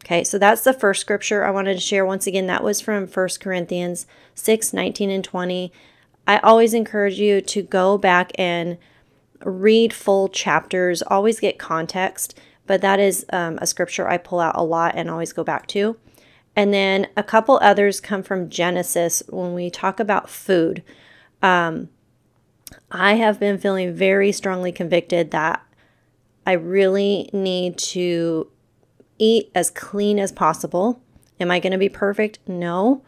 Okay, 0.04 0.24
so 0.24 0.38
that's 0.38 0.64
the 0.64 0.74
first 0.74 1.02
scripture 1.02 1.44
I 1.44 1.52
wanted 1.52 1.74
to 1.74 1.80
share. 1.80 2.06
Once 2.06 2.28
again, 2.28 2.46
that 2.46 2.64
was 2.64 2.80
from 2.80 3.08
1 3.08 3.30
Corinthians 3.40 4.06
6 4.36 4.72
19 4.72 5.10
and 5.10 5.24
20. 5.24 5.72
I 6.28 6.38
always 6.40 6.74
encourage 6.74 7.20
you 7.20 7.42
to 7.42 7.62
go 7.62 7.98
back 7.98 8.32
and 8.36 8.78
read 9.44 9.94
full 9.94 10.28
chapters, 10.30 11.02
always 11.04 11.40
get 11.40 11.60
context, 11.60 12.40
but 12.66 12.82
that 12.82 13.00
is 13.00 13.26
um, 13.32 13.60
a 13.62 13.68
scripture 13.68 14.08
I 14.08 14.18
pull 14.18 14.40
out 14.40 14.56
a 14.56 14.64
lot 14.64 14.96
and 14.96 15.10
always 15.10 15.34
go 15.34 15.44
back 15.44 15.68
to. 15.68 15.98
And 16.56 16.74
then 16.74 17.08
a 17.18 17.24
couple 17.24 17.60
others 17.62 18.00
come 18.00 18.24
from 18.24 18.50
Genesis 18.50 19.22
when 19.30 19.54
we 19.54 19.70
talk 19.70 20.00
about 20.00 20.30
food. 20.30 20.84
Um, 21.42 21.90
I 22.90 23.16
have 23.16 23.40
been 23.40 23.58
feeling 23.58 23.94
very 23.94 24.32
strongly 24.32 24.72
convicted 24.72 25.32
that 25.32 25.62
I 26.48 26.54
really 26.54 27.30
need 27.34 27.78
to 27.78 28.50
eat 29.18 29.52
as 29.54 29.70
clean 29.70 30.20
as 30.20 30.32
possible. 30.32 31.02
Am 31.40 31.52
I 31.52 31.60
going 31.60 31.72
to 31.72 31.78
be 31.78 31.90
perfect? 31.90 32.40
No. 32.48 33.04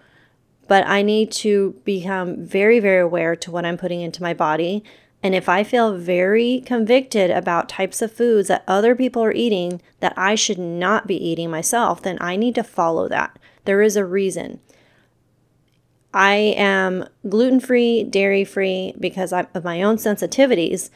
But 0.67 0.85
I 0.85 1.01
need 1.01 1.31
to 1.33 1.79
become 1.85 2.45
very, 2.45 2.79
very 2.79 3.01
aware 3.01 3.35
to 3.37 3.51
what 3.51 3.65
I'm 3.65 3.77
putting 3.77 4.01
into 4.01 4.21
my 4.21 4.33
body. 4.33 4.83
And 5.23 5.33
if 5.33 5.49
I 5.49 5.63
feel 5.63 5.97
very 5.97 6.61
convicted 6.65 7.31
about 7.31 7.69
types 7.69 8.01
of 8.01 8.11
foods 8.11 8.49
that 8.49 8.63
other 8.67 8.95
people 8.95 9.23
are 9.23 9.31
eating 9.31 9.81
that 9.99 10.13
I 10.15 10.35
should 10.35 10.59
not 10.59 11.07
be 11.07 11.15
eating 11.15 11.49
myself, 11.49 12.01
then 12.01 12.17
I 12.21 12.35
need 12.35 12.55
to 12.55 12.63
follow 12.63 13.07
that. 13.07 13.39
There 13.65 13.81
is 13.81 13.95
a 13.95 14.05
reason. 14.05 14.59
I 16.13 16.35
am 16.57 17.07
gluten 17.27 17.59
free, 17.59 18.03
dairy 18.03 18.43
free 18.43 18.93
because 18.99 19.33
of 19.33 19.63
my 19.63 19.81
own 19.81 19.97
sensitivities. 19.97 20.89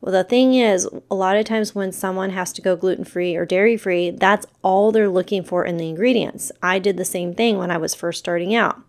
Well, 0.00 0.12
the 0.12 0.24
thing 0.24 0.54
is, 0.54 0.88
a 1.10 1.14
lot 1.14 1.36
of 1.36 1.44
times 1.44 1.74
when 1.74 1.92
someone 1.92 2.30
has 2.30 2.52
to 2.54 2.62
go 2.62 2.76
gluten 2.76 3.04
free 3.04 3.36
or 3.36 3.44
dairy 3.44 3.76
free, 3.76 4.10
that's 4.10 4.46
all 4.62 4.92
they're 4.92 5.08
looking 5.08 5.42
for 5.42 5.64
in 5.64 5.76
the 5.76 5.88
ingredients. 5.88 6.50
I 6.62 6.78
did 6.78 6.96
the 6.96 7.04
same 7.04 7.34
thing 7.34 7.58
when 7.58 7.70
I 7.70 7.76
was 7.76 7.94
first 7.94 8.18
starting 8.18 8.54
out. 8.54 8.80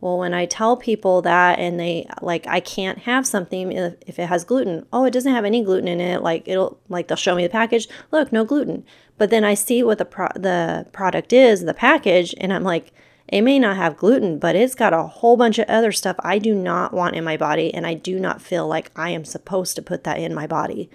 Well, 0.00 0.18
when 0.18 0.34
I 0.34 0.44
tell 0.44 0.76
people 0.76 1.22
that 1.22 1.58
and 1.58 1.80
they 1.80 2.06
like, 2.20 2.46
I 2.46 2.60
can't 2.60 2.98
have 3.00 3.26
something 3.26 3.72
if, 3.72 3.94
if 4.06 4.18
it 4.18 4.28
has 4.28 4.44
gluten. 4.44 4.86
Oh, 4.92 5.04
it 5.04 5.12
doesn't 5.12 5.32
have 5.32 5.44
any 5.44 5.62
gluten 5.64 5.88
in 5.88 6.00
it. 6.00 6.22
Like 6.22 6.46
it'll 6.46 6.78
like 6.88 7.08
they'll 7.08 7.16
show 7.16 7.34
me 7.34 7.42
the 7.42 7.48
package. 7.48 7.88
Look, 8.12 8.30
no 8.30 8.44
gluten. 8.44 8.84
But 9.18 9.30
then 9.30 9.44
I 9.44 9.54
see 9.54 9.82
what 9.82 9.98
the 9.98 10.04
pro- 10.04 10.28
the 10.34 10.86
product 10.92 11.32
is, 11.32 11.64
the 11.64 11.74
package, 11.74 12.34
and 12.38 12.52
I'm 12.52 12.64
like, 12.64 12.92
it 13.28 13.42
may 13.42 13.58
not 13.58 13.76
have 13.76 13.96
gluten, 13.96 14.38
but 14.38 14.54
it's 14.54 14.74
got 14.74 14.92
a 14.92 15.02
whole 15.02 15.36
bunch 15.36 15.58
of 15.58 15.68
other 15.68 15.90
stuff 15.90 16.16
I 16.20 16.38
do 16.38 16.54
not 16.54 16.92
want 16.92 17.16
in 17.16 17.24
my 17.24 17.36
body, 17.36 17.72
and 17.74 17.86
I 17.86 17.94
do 17.94 18.20
not 18.20 18.42
feel 18.42 18.68
like 18.68 18.90
I 18.94 19.10
am 19.10 19.24
supposed 19.24 19.74
to 19.76 19.82
put 19.82 20.04
that 20.04 20.18
in 20.18 20.34
my 20.34 20.46
body. 20.46 20.90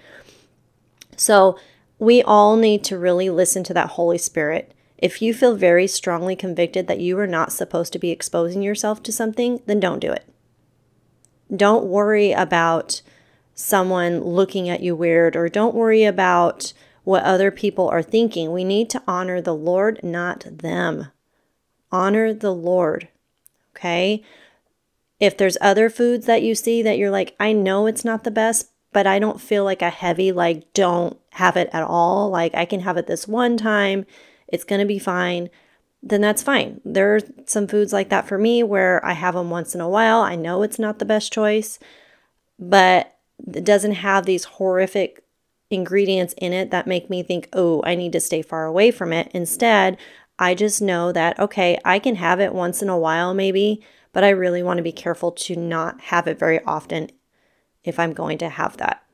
So, 1.16 1.58
we 1.98 2.22
all 2.22 2.56
need 2.56 2.84
to 2.84 2.98
really 2.98 3.28
listen 3.28 3.64
to 3.64 3.74
that 3.74 3.90
Holy 3.90 4.18
Spirit. 4.18 4.72
If 5.02 5.20
you 5.20 5.34
feel 5.34 5.56
very 5.56 5.86
strongly 5.86 6.36
convicted 6.36 6.86
that 6.86 7.00
you 7.00 7.18
are 7.18 7.26
not 7.26 7.52
supposed 7.52 7.92
to 7.92 7.98
be 7.98 8.10
exposing 8.10 8.62
yourself 8.62 9.02
to 9.02 9.12
something, 9.12 9.60
then 9.66 9.80
don't 9.80 9.98
do 9.98 10.12
it. 10.12 10.24
Don't 11.54 11.84
worry 11.84 12.32
about 12.32 13.02
someone 13.54 14.20
looking 14.20 14.68
at 14.70 14.80
you 14.80 14.96
weird, 14.96 15.36
or 15.36 15.48
don't 15.48 15.74
worry 15.74 16.04
about 16.04 16.72
what 17.04 17.24
other 17.24 17.50
people 17.50 17.88
are 17.88 18.02
thinking. 18.02 18.52
We 18.52 18.64
need 18.64 18.88
to 18.90 19.02
honor 19.06 19.40
the 19.40 19.54
Lord, 19.54 20.00
not 20.02 20.46
them 20.50 21.08
honor 21.92 22.32
the 22.32 22.54
Lord. 22.54 23.08
Okay. 23.76 24.22
If 25.20 25.36
there's 25.36 25.58
other 25.60 25.90
foods 25.90 26.26
that 26.26 26.42
you 26.42 26.54
see 26.54 26.82
that 26.82 26.98
you're 26.98 27.10
like, 27.10 27.36
I 27.38 27.52
know 27.52 27.86
it's 27.86 28.04
not 28.04 28.24
the 28.24 28.30
best, 28.30 28.70
but 28.92 29.06
I 29.06 29.18
don't 29.18 29.40
feel 29.40 29.62
like 29.62 29.82
a 29.82 29.90
heavy, 29.90 30.32
like, 30.32 30.72
don't 30.72 31.18
have 31.32 31.56
it 31.56 31.70
at 31.72 31.84
all. 31.84 32.30
Like, 32.30 32.54
I 32.54 32.64
can 32.64 32.80
have 32.80 32.96
it 32.96 33.06
this 33.06 33.28
one 33.28 33.56
time, 33.56 34.06
it's 34.52 34.64
going 34.64 34.80
to 34.80 34.86
be 34.86 34.98
fine. 34.98 35.50
Then 36.02 36.20
that's 36.20 36.42
fine. 36.42 36.80
There 36.84 37.16
are 37.16 37.20
some 37.46 37.66
foods 37.66 37.92
like 37.92 38.08
that 38.10 38.28
for 38.28 38.38
me 38.38 38.62
where 38.62 39.04
I 39.04 39.12
have 39.12 39.34
them 39.34 39.50
once 39.50 39.74
in 39.74 39.80
a 39.80 39.88
while. 39.88 40.20
I 40.20 40.36
know 40.36 40.62
it's 40.62 40.78
not 40.78 40.98
the 40.98 41.04
best 41.04 41.32
choice, 41.32 41.78
but 42.58 43.16
it 43.52 43.64
doesn't 43.64 43.92
have 43.92 44.26
these 44.26 44.44
horrific 44.44 45.24
ingredients 45.70 46.34
in 46.38 46.52
it 46.52 46.70
that 46.70 46.86
make 46.86 47.08
me 47.08 47.22
think, 47.22 47.48
oh, 47.52 47.82
I 47.84 47.94
need 47.94 48.12
to 48.12 48.20
stay 48.20 48.42
far 48.42 48.66
away 48.66 48.90
from 48.90 49.12
it. 49.12 49.30
Instead, 49.32 49.96
I 50.38 50.54
just 50.54 50.82
know 50.82 51.12
that, 51.12 51.38
okay, 51.38 51.78
I 51.84 51.98
can 51.98 52.16
have 52.16 52.40
it 52.40 52.54
once 52.54 52.82
in 52.82 52.88
a 52.88 52.98
while 52.98 53.32
maybe, 53.32 53.82
but 54.12 54.24
I 54.24 54.30
really 54.30 54.62
want 54.62 54.78
to 54.78 54.82
be 54.82 54.92
careful 54.92 55.32
to 55.32 55.56
not 55.56 56.00
have 56.02 56.26
it 56.26 56.38
very 56.38 56.62
often 56.64 57.10
if 57.84 57.98
I'm 57.98 58.12
going 58.12 58.38
to 58.38 58.48
have 58.48 58.76
that. 58.76 59.04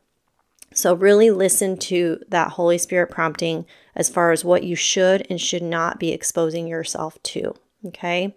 So, 0.75 0.95
really 0.95 1.30
listen 1.30 1.78
to 1.78 2.21
that 2.28 2.52
Holy 2.52 2.78
Spirit 2.78 3.11
prompting 3.11 3.64
as 3.98 4.08
far 4.08 4.32
as 4.32 4.44
what 4.44 4.64
you 4.64 4.74
should 4.74 5.26
and 5.28 5.38
should 5.38 5.62
not 5.62 6.00
be 6.00 6.12
exposing 6.12 6.66
yourself 6.66 7.22
to. 7.24 7.54
Okay. 7.84 8.34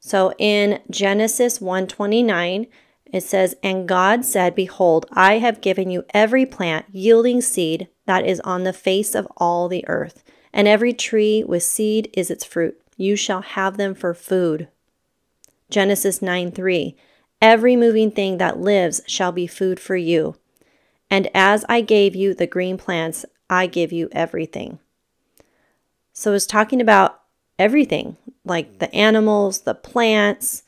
So, 0.00 0.32
in 0.38 0.80
Genesis 0.90 1.60
129, 1.60 2.66
it 3.12 3.22
says, 3.22 3.54
And 3.62 3.86
God 3.86 4.24
said, 4.24 4.54
Behold, 4.54 5.06
I 5.12 5.38
have 5.38 5.60
given 5.60 5.90
you 5.90 6.04
every 6.12 6.44
plant 6.44 6.86
yielding 6.90 7.40
seed 7.40 7.88
that 8.06 8.26
is 8.26 8.40
on 8.40 8.64
the 8.64 8.72
face 8.72 9.14
of 9.14 9.28
all 9.36 9.68
the 9.68 9.86
earth 9.88 10.24
and 10.52 10.66
every 10.66 10.92
tree 10.92 11.44
with 11.44 11.62
seed 11.62 12.10
is 12.14 12.30
its 12.30 12.44
fruit. 12.44 12.80
You 12.96 13.16
shall 13.16 13.42
have 13.42 13.76
them 13.76 13.94
for 13.94 14.14
food. 14.14 14.68
Genesis 15.70 16.22
9 16.22 16.50
3. 16.50 16.96
Every 17.40 17.76
moving 17.76 18.10
thing 18.10 18.38
that 18.38 18.58
lives 18.58 19.00
shall 19.06 19.30
be 19.30 19.46
food 19.46 19.78
for 19.78 19.96
you. 19.96 20.36
And 21.10 21.28
as 21.34 21.64
I 21.68 21.80
gave 21.80 22.16
you 22.16 22.34
the 22.34 22.46
green 22.46 22.76
plants, 22.76 23.24
I 23.50 23.66
give 23.66 23.92
you 23.92 24.08
everything. 24.12 24.78
So 26.12 26.32
it's 26.32 26.46
talking 26.46 26.80
about 26.80 27.20
everything, 27.58 28.16
like 28.44 28.78
the 28.78 28.92
animals, 28.94 29.60
the 29.60 29.74
plants. 29.74 30.64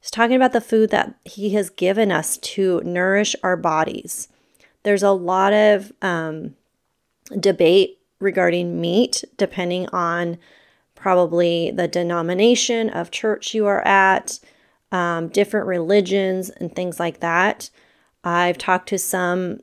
It's 0.00 0.10
talking 0.10 0.36
about 0.36 0.52
the 0.52 0.60
food 0.60 0.90
that 0.90 1.14
He 1.24 1.50
has 1.50 1.70
given 1.70 2.12
us 2.12 2.36
to 2.38 2.80
nourish 2.84 3.34
our 3.42 3.56
bodies. 3.56 4.28
There's 4.82 5.02
a 5.02 5.10
lot 5.10 5.52
of 5.52 5.92
um, 6.00 6.54
debate 7.38 7.98
regarding 8.18 8.80
meat, 8.80 9.24
depending 9.36 9.88
on 9.88 10.38
probably 10.94 11.70
the 11.70 11.88
denomination 11.88 12.90
of 12.90 13.10
church 13.10 13.54
you 13.54 13.66
are 13.66 13.86
at, 13.86 14.38
um, 14.92 15.28
different 15.28 15.66
religions, 15.66 16.50
and 16.50 16.74
things 16.74 17.00
like 17.00 17.20
that. 17.20 17.70
I've 18.22 18.58
talked 18.58 18.88
to 18.90 18.98
some 18.98 19.60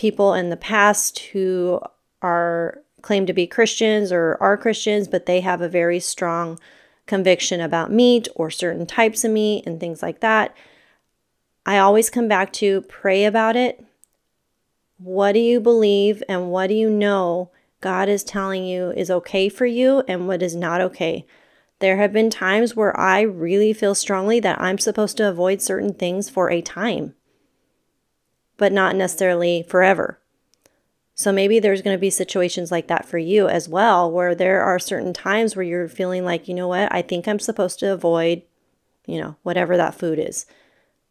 people 0.00 0.32
in 0.32 0.48
the 0.48 0.56
past 0.56 1.18
who 1.18 1.78
are 2.22 2.82
claim 3.02 3.26
to 3.26 3.34
be 3.34 3.46
Christians 3.46 4.10
or 4.10 4.38
are 4.40 4.56
Christians, 4.56 5.06
but 5.06 5.26
they 5.26 5.40
have 5.40 5.60
a 5.60 5.68
very 5.68 6.00
strong 6.00 6.58
conviction 7.04 7.60
about 7.60 7.92
meat 7.92 8.26
or 8.34 8.50
certain 8.50 8.86
types 8.86 9.24
of 9.24 9.30
meat 9.30 9.62
and 9.66 9.78
things 9.78 10.02
like 10.02 10.20
that. 10.20 10.56
I 11.66 11.76
always 11.76 12.08
come 12.08 12.28
back 12.28 12.50
to 12.54 12.80
pray 12.82 13.26
about 13.26 13.56
it. 13.56 13.84
What 14.96 15.32
do 15.32 15.38
you 15.38 15.60
believe 15.60 16.22
and 16.30 16.50
what 16.50 16.68
do 16.68 16.74
you 16.74 16.88
know 16.88 17.50
God 17.82 18.08
is 18.08 18.24
telling 18.24 18.64
you 18.64 18.92
is 18.92 19.10
okay 19.10 19.50
for 19.50 19.66
you 19.66 20.02
and 20.08 20.26
what 20.26 20.42
is 20.42 20.56
not 20.56 20.80
okay. 20.80 21.26
There 21.80 21.98
have 21.98 22.12
been 22.12 22.30
times 22.30 22.74
where 22.74 22.98
I 22.98 23.20
really 23.20 23.74
feel 23.74 23.94
strongly 23.94 24.40
that 24.40 24.62
I'm 24.62 24.78
supposed 24.78 25.18
to 25.18 25.28
avoid 25.28 25.60
certain 25.60 25.92
things 25.92 26.30
for 26.30 26.50
a 26.50 26.62
time, 26.62 27.14
but 28.60 28.72
not 28.72 28.94
necessarily 28.94 29.62
forever. 29.62 30.20
So 31.14 31.32
maybe 31.32 31.58
there's 31.58 31.80
going 31.80 31.96
to 31.96 32.00
be 32.00 32.10
situations 32.10 32.70
like 32.70 32.88
that 32.88 33.06
for 33.06 33.16
you 33.16 33.48
as 33.48 33.70
well, 33.70 34.10
where 34.12 34.34
there 34.34 34.60
are 34.62 34.78
certain 34.78 35.14
times 35.14 35.56
where 35.56 35.64
you're 35.64 35.88
feeling 35.88 36.26
like, 36.26 36.46
you 36.46 36.52
know 36.52 36.68
what, 36.68 36.92
I 36.92 37.00
think 37.00 37.26
I'm 37.26 37.38
supposed 37.38 37.78
to 37.78 37.90
avoid, 37.90 38.42
you 39.06 39.18
know, 39.18 39.36
whatever 39.42 39.78
that 39.78 39.94
food 39.94 40.18
is 40.18 40.44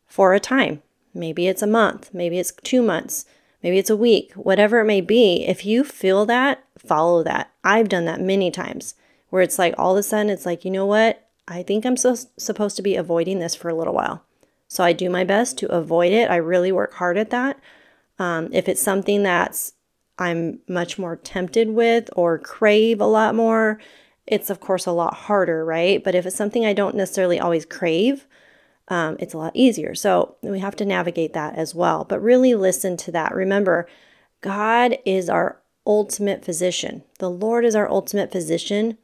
for 0.06 0.36
a 0.36 0.40
time. 0.40 0.84
Maybe 1.12 1.48
it's 1.48 1.64
a 1.64 1.68
month, 1.68 2.12
maybe 2.14 2.38
it's 2.38 2.54
two 2.64 2.84
months, 2.84 3.26
maybe 3.64 3.80
it's 3.80 3.90
a 3.90 3.98
week, 3.98 4.32
whatever 4.34 4.82
it 4.82 4.86
may 4.86 5.02
be. 5.02 5.44
If 5.48 5.66
you 5.66 5.84
feel 5.84 6.28
that, 6.28 6.64
follow 6.78 7.24
that. 7.24 7.52
I've 7.64 7.90
done 7.90 8.06
that 8.06 8.22
many 8.22 8.52
times 8.52 8.94
where 9.32 9.42
it's 9.42 9.58
like 9.58 9.74
all 9.76 9.94
of 9.94 9.98
a 9.98 10.04
sudden 10.04 10.30
it's 10.30 10.46
like, 10.46 10.64
you 10.64 10.70
know 10.70 10.86
what? 10.86 11.28
I 11.48 11.64
think 11.64 11.84
I'm 11.84 11.98
so, 11.98 12.16
supposed 12.38 12.76
to 12.76 12.84
be 12.84 12.96
avoiding 12.96 13.40
this 13.40 13.56
for 13.56 13.70
a 13.70 13.76
little 13.76 13.96
while. 13.96 14.24
So 14.70 14.84
I 14.84 14.94
do 14.94 15.10
my 15.10 15.24
best 15.26 15.58
to 15.58 15.72
avoid 15.72 16.14
it. 16.14 16.30
I 16.30 16.38
really 16.38 16.72
work 16.72 16.94
hard 16.94 17.18
at 17.18 17.32
that. 17.32 17.60
Um, 18.20 18.50
if 18.54 18.70
it's 18.70 18.82
something 18.82 19.24
that's 19.24 19.74
I'm 20.18 20.60
much 20.68 21.00
more 21.00 21.16
tempted 21.16 21.70
with 21.70 22.10
or 22.16 22.38
crave 22.38 23.02
a 23.02 23.06
lot 23.06 23.36
more, 23.36 23.80
it's 24.28 24.50
of 24.50 24.60
course 24.60 24.86
a 24.86 24.92
lot 24.92 25.14
harder, 25.14 25.66
right? 25.66 26.04
But 26.04 26.14
if 26.14 26.26
it's 26.26 26.36
something 26.36 26.66
I 26.66 26.74
don't 26.74 26.96
necessarily 26.96 27.40
always 27.40 27.66
crave, 27.66 28.28
um, 28.90 29.18
it's 29.20 29.34
a 29.34 29.38
lot 29.38 29.56
easier. 29.56 29.96
So 29.96 30.36
we 30.42 30.60
have 30.60 30.76
to 30.78 30.86
navigate 30.86 31.34
that 31.34 31.56
as 31.56 31.74
well. 31.74 32.04
But 32.04 32.22
really 32.22 32.54
listen 32.54 32.96
to 32.98 33.12
that. 33.12 33.34
Remember, 33.34 33.88
God 34.42 34.98
is 35.06 35.30
our 35.30 35.62
ultimate 35.88 36.46
physician. 36.46 37.04
The 37.18 37.30
Lord 37.30 37.66
is 37.66 37.76
our 37.76 37.90
ultimate 37.90 38.32
physician. 38.32 38.98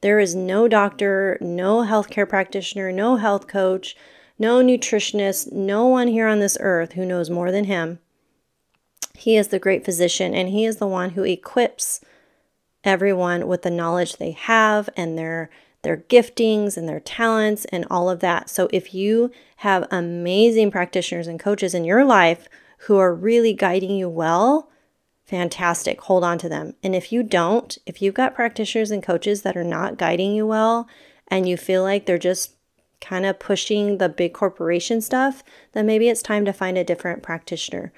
There 0.00 0.20
is 0.20 0.34
no 0.34 0.68
doctor, 0.68 1.38
no 1.40 1.78
healthcare 1.82 2.28
practitioner, 2.28 2.92
no 2.92 3.16
health 3.16 3.48
coach, 3.48 3.96
no 4.42 4.60
nutritionist, 4.60 5.52
no 5.52 5.86
one 5.86 6.08
here 6.08 6.26
on 6.26 6.40
this 6.40 6.58
earth 6.60 6.92
who 6.92 7.06
knows 7.06 7.30
more 7.30 7.52
than 7.52 7.64
Him. 7.64 8.00
He 9.14 9.36
is 9.36 9.48
the 9.48 9.60
great 9.60 9.84
physician, 9.84 10.34
and 10.34 10.48
He 10.48 10.66
is 10.66 10.78
the 10.78 10.86
one 10.86 11.10
who 11.10 11.22
equips 11.22 12.00
everyone 12.82 13.46
with 13.46 13.62
the 13.62 13.70
knowledge 13.70 14.16
they 14.16 14.32
have 14.32 14.90
and 14.96 15.16
their 15.16 15.48
their 15.82 15.96
giftings 15.96 16.76
and 16.76 16.88
their 16.88 17.00
talents 17.00 17.64
and 17.66 17.84
all 17.90 18.08
of 18.08 18.20
that. 18.20 18.48
So 18.48 18.68
if 18.72 18.94
you 18.94 19.32
have 19.56 19.88
amazing 19.90 20.70
practitioners 20.70 21.26
and 21.26 21.40
coaches 21.40 21.74
in 21.74 21.84
your 21.84 22.04
life 22.04 22.48
who 22.86 22.98
are 22.98 23.12
really 23.12 23.52
guiding 23.52 23.96
you 23.96 24.08
well, 24.08 24.70
fantastic. 25.24 26.00
Hold 26.02 26.22
on 26.22 26.38
to 26.38 26.48
them. 26.48 26.74
And 26.84 26.94
if 26.94 27.10
you 27.10 27.24
don't, 27.24 27.76
if 27.84 28.00
you've 28.00 28.14
got 28.14 28.36
practitioners 28.36 28.92
and 28.92 29.02
coaches 29.02 29.42
that 29.42 29.56
are 29.56 29.64
not 29.64 29.98
guiding 29.98 30.32
you 30.32 30.46
well 30.46 30.88
and 31.26 31.48
you 31.48 31.56
feel 31.56 31.82
like 31.82 32.06
they're 32.06 32.16
just 32.16 32.54
kind 33.02 33.26
of 33.26 33.38
pushing 33.38 33.98
the 33.98 34.08
big 34.08 34.32
corporation 34.32 35.02
stuff, 35.02 35.44
then 35.72 35.84
maybe 35.84 36.08
it's 36.08 36.22
time 36.22 36.46
to 36.46 36.52
find 36.52 36.78
a 36.78 36.84
different 36.84 37.22
practitioner. 37.22 37.92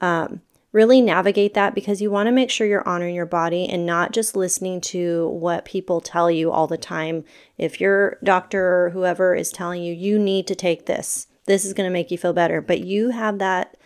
Um, 0.00 0.40
really 0.72 1.00
navigate 1.00 1.54
that 1.54 1.74
because 1.74 2.02
you 2.02 2.10
want 2.10 2.26
to 2.26 2.32
make 2.32 2.50
sure 2.50 2.66
you're 2.66 2.86
honoring 2.86 3.14
your 3.14 3.24
body 3.24 3.68
and 3.68 3.86
not 3.86 4.12
just 4.12 4.36
listening 4.36 4.80
to 4.80 5.28
what 5.28 5.64
people 5.64 6.00
tell 6.00 6.30
you 6.30 6.50
all 6.50 6.66
the 6.66 6.76
time. 6.76 7.24
If 7.56 7.80
your 7.80 8.18
doctor 8.22 8.84
or 8.84 8.90
whoever 8.90 9.34
is 9.34 9.50
telling 9.50 9.82
you, 9.82 9.94
you 9.94 10.18
need 10.18 10.46
to 10.48 10.54
take 10.54 10.86
this, 10.86 11.28
this 11.46 11.64
is 11.64 11.72
going 11.72 11.88
to 11.88 11.92
make 11.92 12.10
you 12.10 12.18
feel 12.18 12.32
better, 12.32 12.60
but 12.60 12.80
you 12.80 13.10
have 13.10 13.38
that 13.38 13.76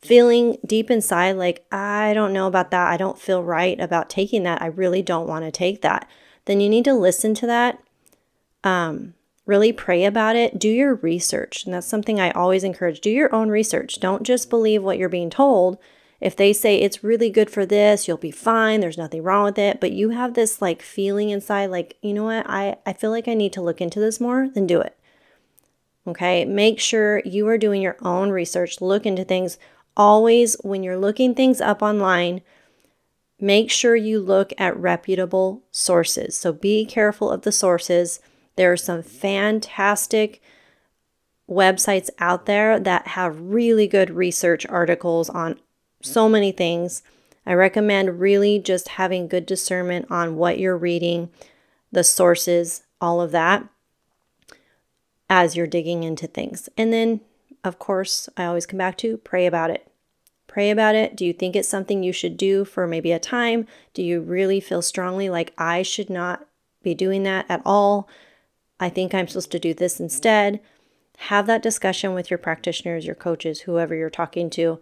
feeling 0.00 0.58
deep 0.66 0.90
inside 0.90 1.36
like, 1.36 1.64
I 1.70 2.12
don't 2.12 2.32
know 2.32 2.48
about 2.48 2.72
that. 2.72 2.90
I 2.90 2.96
don't 2.96 3.20
feel 3.20 3.44
right 3.44 3.78
about 3.78 4.10
taking 4.10 4.42
that. 4.42 4.60
I 4.60 4.66
really 4.66 5.02
don't 5.02 5.28
want 5.28 5.44
to 5.44 5.52
take 5.52 5.82
that. 5.82 6.08
Then 6.46 6.60
you 6.60 6.68
need 6.68 6.84
to 6.86 6.94
listen 6.94 7.34
to 7.34 7.46
that. 7.46 7.78
Um, 8.64 9.14
really 9.52 9.72
pray 9.72 10.06
about 10.06 10.34
it. 10.34 10.58
Do 10.58 10.68
your 10.68 10.94
research. 10.94 11.64
And 11.64 11.74
that's 11.74 11.86
something 11.86 12.18
I 12.18 12.30
always 12.30 12.64
encourage. 12.64 13.02
Do 13.02 13.10
your 13.10 13.34
own 13.34 13.50
research. 13.50 14.00
Don't 14.00 14.22
just 14.22 14.48
believe 14.48 14.82
what 14.82 14.96
you're 14.96 15.10
being 15.10 15.28
told 15.28 15.78
if 16.22 16.36
they 16.36 16.52
say 16.52 16.76
it's 16.76 17.02
really 17.02 17.30
good 17.30 17.50
for 17.50 17.66
this, 17.66 18.06
you'll 18.06 18.16
be 18.16 18.30
fine, 18.30 18.78
there's 18.78 18.96
nothing 18.96 19.24
wrong 19.24 19.42
with 19.42 19.58
it, 19.58 19.80
but 19.80 19.90
you 19.90 20.10
have 20.10 20.34
this 20.34 20.62
like 20.62 20.80
feeling 20.80 21.30
inside, 21.30 21.66
like, 21.66 21.96
you 22.00 22.14
know 22.14 22.22
what, 22.22 22.48
I, 22.48 22.76
I 22.86 22.92
feel 22.92 23.10
like 23.10 23.26
I 23.26 23.34
need 23.34 23.52
to 23.54 23.60
look 23.60 23.80
into 23.80 23.98
this 23.98 24.20
more, 24.20 24.48
then 24.54 24.64
do 24.64 24.80
it. 24.80 24.96
Okay, 26.06 26.44
make 26.44 26.78
sure 26.78 27.22
you 27.24 27.48
are 27.48 27.58
doing 27.58 27.82
your 27.82 27.96
own 28.02 28.30
research, 28.30 28.80
look 28.80 29.04
into 29.04 29.24
things. 29.24 29.58
Always, 29.96 30.54
when 30.62 30.84
you're 30.84 30.96
looking 30.96 31.34
things 31.34 31.60
up 31.60 31.82
online, 31.82 32.42
make 33.40 33.68
sure 33.68 33.96
you 33.96 34.20
look 34.20 34.52
at 34.58 34.76
reputable 34.76 35.64
sources. 35.72 36.36
So 36.36 36.52
be 36.52 36.86
careful 36.86 37.32
of 37.32 37.42
the 37.42 37.52
sources. 37.52 38.20
There 38.56 38.72
are 38.72 38.76
some 38.76 39.02
fantastic 39.02 40.42
websites 41.48 42.10
out 42.18 42.46
there 42.46 42.78
that 42.78 43.08
have 43.08 43.40
really 43.40 43.86
good 43.86 44.10
research 44.10 44.66
articles 44.66 45.28
on 45.30 45.58
so 46.02 46.28
many 46.28 46.52
things. 46.52 47.02
I 47.44 47.54
recommend 47.54 48.20
really 48.20 48.58
just 48.58 48.88
having 48.88 49.28
good 49.28 49.46
discernment 49.46 50.06
on 50.10 50.36
what 50.36 50.58
you're 50.58 50.76
reading, 50.76 51.30
the 51.90 52.04
sources, 52.04 52.82
all 53.00 53.20
of 53.20 53.32
that 53.32 53.68
as 55.28 55.56
you're 55.56 55.66
digging 55.66 56.04
into 56.04 56.26
things. 56.26 56.68
And 56.76 56.92
then, 56.92 57.20
of 57.64 57.78
course, 57.78 58.28
I 58.36 58.44
always 58.44 58.66
come 58.66 58.78
back 58.78 58.96
to 58.98 59.16
pray 59.16 59.46
about 59.46 59.70
it. 59.70 59.90
Pray 60.46 60.70
about 60.70 60.94
it. 60.94 61.16
Do 61.16 61.24
you 61.24 61.32
think 61.32 61.56
it's 61.56 61.68
something 61.68 62.02
you 62.02 62.12
should 62.12 62.36
do 62.36 62.64
for 62.64 62.86
maybe 62.86 63.12
a 63.12 63.18
time? 63.18 63.66
Do 63.94 64.02
you 64.02 64.20
really 64.20 64.60
feel 64.60 64.82
strongly 64.82 65.30
like 65.30 65.54
I 65.56 65.82
should 65.82 66.10
not 66.10 66.46
be 66.82 66.94
doing 66.94 67.22
that 67.22 67.46
at 67.48 67.62
all? 67.64 68.08
I 68.82 68.88
think 68.88 69.14
I'm 69.14 69.28
supposed 69.28 69.52
to 69.52 69.58
do 69.58 69.74
this 69.74 70.00
instead. 70.00 70.60
Have 71.18 71.46
that 71.46 71.62
discussion 71.62 72.14
with 72.14 72.30
your 72.30 72.38
practitioners, 72.38 73.06
your 73.06 73.14
coaches, 73.14 73.60
whoever 73.62 73.94
you're 73.94 74.10
talking 74.10 74.50
to 74.50 74.80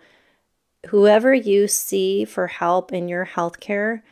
whoever 0.87 1.35
you 1.35 1.69
see 1.69 2.25
for 2.25 2.47
help 2.47 2.93
in 2.93 3.09
your 3.09 3.27
healthcare 3.27 4.03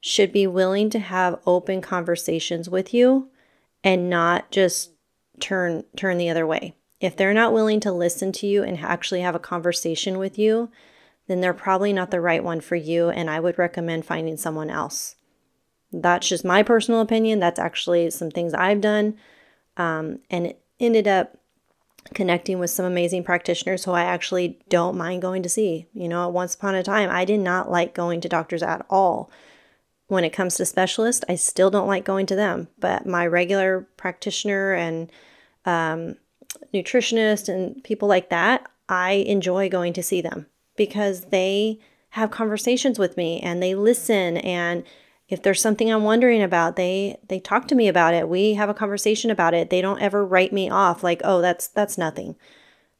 should 0.00 0.32
be 0.32 0.46
willing 0.46 0.90
to 0.90 0.98
have 0.98 1.40
open 1.46 1.80
conversations 1.80 2.68
with 2.68 2.92
you 2.92 3.30
and 3.84 4.10
not 4.10 4.50
just 4.50 4.90
turn 5.40 5.84
turn 5.96 6.18
the 6.18 6.28
other 6.28 6.46
way. 6.46 6.74
If 7.00 7.16
they're 7.16 7.34
not 7.34 7.52
willing 7.52 7.80
to 7.80 7.92
listen 7.92 8.30
to 8.32 8.46
you 8.46 8.62
and 8.62 8.78
actually 8.78 9.22
have 9.22 9.34
a 9.34 9.40
conversation 9.40 10.18
with 10.18 10.38
you, 10.38 10.70
then 11.26 11.40
they're 11.40 11.54
probably 11.54 11.92
not 11.92 12.10
the 12.10 12.20
right 12.20 12.44
one 12.44 12.60
for 12.60 12.76
you 12.76 13.10
and 13.10 13.30
I 13.30 13.40
would 13.40 13.58
recommend 13.58 14.04
finding 14.04 14.36
someone 14.36 14.70
else. 14.70 15.16
That's 15.92 16.28
just 16.28 16.44
my 16.44 16.62
personal 16.62 17.00
opinion. 17.00 17.40
That's 17.40 17.58
actually 17.58 18.10
some 18.10 18.30
things 18.30 18.54
I've 18.54 18.80
done. 18.80 19.16
Um, 19.76 20.20
and 20.30 20.46
it 20.46 20.62
ended 20.80 21.06
up 21.06 21.36
connecting 22.14 22.58
with 22.58 22.70
some 22.70 22.84
amazing 22.84 23.24
practitioners 23.24 23.84
who 23.84 23.92
I 23.92 24.02
actually 24.02 24.58
don't 24.68 24.96
mind 24.96 25.22
going 25.22 25.42
to 25.42 25.48
see. 25.48 25.86
You 25.94 26.08
know, 26.08 26.28
once 26.28 26.54
upon 26.54 26.74
a 26.74 26.82
time, 26.82 27.10
I 27.10 27.24
did 27.24 27.40
not 27.40 27.70
like 27.70 27.94
going 27.94 28.20
to 28.22 28.28
doctors 28.28 28.62
at 28.62 28.84
all. 28.90 29.30
When 30.08 30.24
it 30.24 30.32
comes 30.32 30.56
to 30.56 30.66
specialists, 30.66 31.24
I 31.28 31.36
still 31.36 31.70
don't 31.70 31.86
like 31.86 32.04
going 32.04 32.26
to 32.26 32.36
them, 32.36 32.68
but 32.78 33.06
my 33.06 33.26
regular 33.26 33.86
practitioner 33.96 34.74
and 34.74 35.10
um, 35.64 36.16
nutritionist 36.74 37.48
and 37.48 37.82
people 37.82 38.08
like 38.08 38.28
that, 38.28 38.68
I 38.88 39.12
enjoy 39.12 39.70
going 39.70 39.94
to 39.94 40.02
see 40.02 40.20
them 40.20 40.46
because 40.76 41.26
they 41.26 41.78
have 42.10 42.30
conversations 42.30 42.98
with 42.98 43.16
me 43.16 43.40
and 43.40 43.62
they 43.62 43.74
listen 43.74 44.36
and 44.38 44.84
if 45.32 45.42
there's 45.42 45.62
something 45.62 45.90
I'm 45.90 46.04
wondering 46.04 46.42
about, 46.42 46.76
they 46.76 47.18
they 47.26 47.40
talk 47.40 47.66
to 47.68 47.74
me 47.74 47.88
about 47.88 48.12
it. 48.12 48.28
We 48.28 48.54
have 48.54 48.68
a 48.68 48.74
conversation 48.74 49.30
about 49.30 49.54
it. 49.54 49.70
They 49.70 49.80
don't 49.80 50.02
ever 50.02 50.24
write 50.24 50.52
me 50.52 50.68
off 50.68 51.02
like, 51.02 51.22
"Oh, 51.24 51.40
that's 51.40 51.66
that's 51.68 51.96
nothing." 51.96 52.36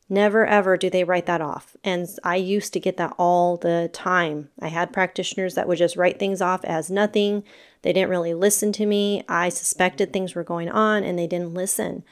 Never 0.08 0.46
ever 0.46 0.76
do 0.76 0.90
they 0.90 1.04
write 1.04 1.26
that 1.26 1.40
off. 1.40 1.76
And 1.84 2.08
I 2.24 2.36
used 2.36 2.72
to 2.72 2.80
get 2.80 2.96
that 2.98 3.14
all 3.18 3.56
the 3.56 3.90
time. 3.92 4.50
I 4.60 4.68
had 4.68 4.92
practitioners 4.92 5.54
that 5.54 5.68
would 5.68 5.78
just 5.78 5.96
write 5.96 6.18
things 6.18 6.42
off 6.42 6.64
as 6.64 6.90
nothing. 6.90 7.44
They 7.82 7.92
didn't 7.92 8.10
really 8.10 8.34
listen 8.34 8.72
to 8.72 8.86
me. 8.86 9.24
I 9.28 9.48
suspected 9.48 10.12
things 10.12 10.34
were 10.34 10.44
going 10.44 10.68
on 10.68 11.02
and 11.02 11.18
they 11.18 11.26
didn't 11.26 11.54
listen. 11.54 12.04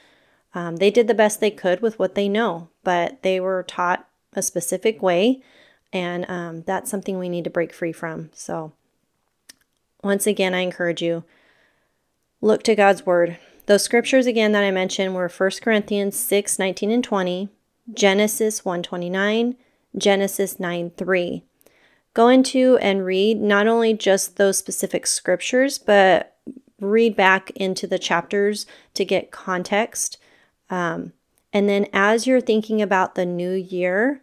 Um, 0.54 0.76
they 0.76 0.90
did 0.90 1.09
the 1.09 1.14
best 1.14 1.40
they 1.40 1.50
could 1.50 1.80
with 1.83 1.98
what 1.98 2.14
they 2.14 2.28
know, 2.28 2.68
but 2.85 3.22
they 3.22 3.38
were 3.38 3.62
taught 3.62 4.09
a 4.33 4.42
specific 4.42 5.02
way. 5.02 5.42
And 5.92 6.24
um, 6.30 6.62
that's 6.62 6.90
something 6.90 7.18
we 7.18 7.28
need 7.28 7.44
to 7.44 7.50
break 7.50 7.72
free 7.72 7.92
from. 7.92 8.30
So, 8.33 8.72
once 10.02 10.26
again, 10.26 10.54
I 10.54 10.60
encourage 10.60 11.02
you 11.02 11.24
look 12.40 12.62
to 12.64 12.74
God's 12.74 13.04
word. 13.04 13.38
Those 13.66 13.84
scriptures 13.84 14.26
again 14.26 14.52
that 14.52 14.64
I 14.64 14.70
mentioned 14.70 15.14
were 15.14 15.28
1 15.28 15.50
Corinthians 15.62 16.18
6 16.18 16.58
19 16.58 16.90
and 16.90 17.04
20, 17.04 17.48
Genesis 17.92 18.64
129, 18.64 19.56
Genesis 19.96 20.58
9 20.58 20.90
3. 20.96 21.44
Go 22.12 22.28
into 22.28 22.76
and 22.78 23.04
read 23.04 23.40
not 23.40 23.66
only 23.66 23.94
just 23.94 24.36
those 24.36 24.58
specific 24.58 25.06
scriptures, 25.06 25.78
but 25.78 26.36
read 26.80 27.14
back 27.14 27.50
into 27.52 27.86
the 27.86 27.98
chapters 27.98 28.66
to 28.94 29.04
get 29.04 29.30
context. 29.30 30.18
Um, 30.70 31.12
and 31.52 31.68
then 31.68 31.86
as 31.92 32.26
you're 32.26 32.40
thinking 32.40 32.80
about 32.82 33.14
the 33.14 33.26
new 33.26 33.52
year, 33.52 34.22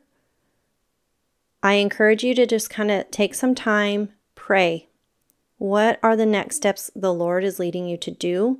I 1.63 1.73
encourage 1.75 2.23
you 2.23 2.33
to 2.35 2.45
just 2.45 2.69
kind 2.69 2.91
of 2.91 3.09
take 3.11 3.33
some 3.35 3.55
time, 3.55 4.09
pray, 4.35 4.87
what 5.57 5.99
are 6.03 6.15
the 6.15 6.25
next 6.25 6.57
steps 6.57 6.91
the 6.95 7.13
Lord 7.13 7.43
is 7.43 7.59
leading 7.59 7.87
you 7.87 7.97
to 7.97 8.11
do? 8.11 8.59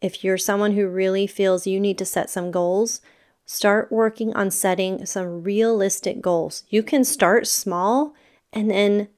If 0.00 0.24
you're 0.24 0.38
someone 0.38 0.72
who 0.72 0.88
really 0.88 1.26
feels 1.26 1.66
you 1.66 1.80
need 1.80 1.98
to 1.98 2.04
set 2.04 2.30
some 2.30 2.50
goals, 2.50 3.00
start 3.46 3.92
working 3.92 4.34
on 4.34 4.50
setting 4.50 5.04
some 5.06 5.42
realistic 5.42 6.20
goals. 6.20 6.64
You 6.68 6.82
can 6.82 7.04
start 7.04 7.46
small 7.46 8.14
and 8.52 8.70
then 8.70 9.08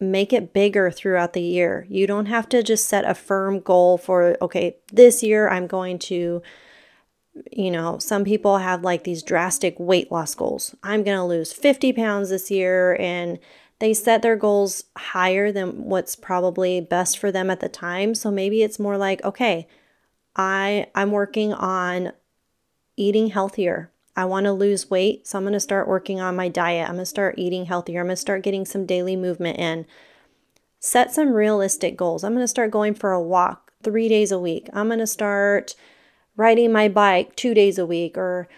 make 0.00 0.32
it 0.32 0.52
bigger 0.52 0.90
throughout 0.90 1.32
the 1.32 1.42
year. 1.42 1.86
You 1.88 2.06
don't 2.06 2.26
have 2.26 2.48
to 2.50 2.62
just 2.62 2.86
set 2.86 3.04
a 3.04 3.14
firm 3.14 3.60
goal 3.60 3.98
for, 3.98 4.36
okay, 4.40 4.76
this 4.92 5.22
year 5.22 5.48
I'm 5.48 5.66
going 5.66 5.98
to 6.00 6.42
you 7.52 7.70
know, 7.70 7.98
some 7.98 8.24
people 8.24 8.58
have 8.58 8.82
like 8.82 9.04
these 9.04 9.22
drastic 9.22 9.78
weight 9.78 10.10
loss 10.10 10.34
goals. 10.34 10.74
I'm 10.82 11.04
going 11.04 11.16
to 11.16 11.24
lose 11.24 11.52
50 11.52 11.92
pounds 11.92 12.30
this 12.30 12.50
year 12.50 12.96
and 13.00 13.38
they 13.80 13.92
set 13.92 14.22
their 14.22 14.36
goals 14.36 14.84
higher 14.96 15.50
than 15.50 15.84
what's 15.84 16.14
probably 16.14 16.80
best 16.80 17.18
for 17.18 17.32
them 17.32 17.50
at 17.50 17.60
the 17.60 17.68
time. 17.68 18.14
So 18.14 18.30
maybe 18.30 18.62
it's 18.62 18.78
more 18.78 18.96
like, 18.96 19.24
okay, 19.24 19.66
I 20.36 20.86
I'm 20.94 21.10
working 21.10 21.52
on 21.52 22.12
eating 22.96 23.28
healthier. 23.28 23.90
I 24.16 24.26
want 24.26 24.44
to 24.44 24.52
lose 24.52 24.90
weight, 24.90 25.26
so 25.26 25.38
I'm 25.38 25.44
going 25.44 25.54
to 25.54 25.60
start 25.60 25.88
working 25.88 26.20
on 26.20 26.36
my 26.36 26.48
diet. 26.48 26.88
I'm 26.88 26.96
going 26.96 27.02
to 27.02 27.06
start 27.06 27.36
eating 27.38 27.66
healthier. 27.66 28.00
I'm 28.00 28.06
going 28.06 28.16
to 28.16 28.20
start 28.20 28.42
getting 28.42 28.66
some 28.66 28.84
daily 28.84 29.16
movement 29.16 29.58
in. 29.58 29.86
Set 30.78 31.12
some 31.12 31.32
realistic 31.32 31.96
goals. 31.96 32.22
I'm 32.22 32.32
going 32.32 32.44
to 32.44 32.48
start 32.48 32.70
going 32.70 32.94
for 32.94 33.12
a 33.12 33.22
walk 33.22 33.72
3 33.82 34.08
days 34.08 34.30
a 34.30 34.38
week. 34.38 34.68
I'm 34.72 34.88
going 34.88 34.98
to 34.98 35.06
start 35.06 35.74
riding 36.36 36.72
my 36.72 36.88
bike 36.88 37.36
2 37.36 37.54
days 37.54 37.78
a 37.78 37.86
week 37.86 38.18
or 38.18 38.48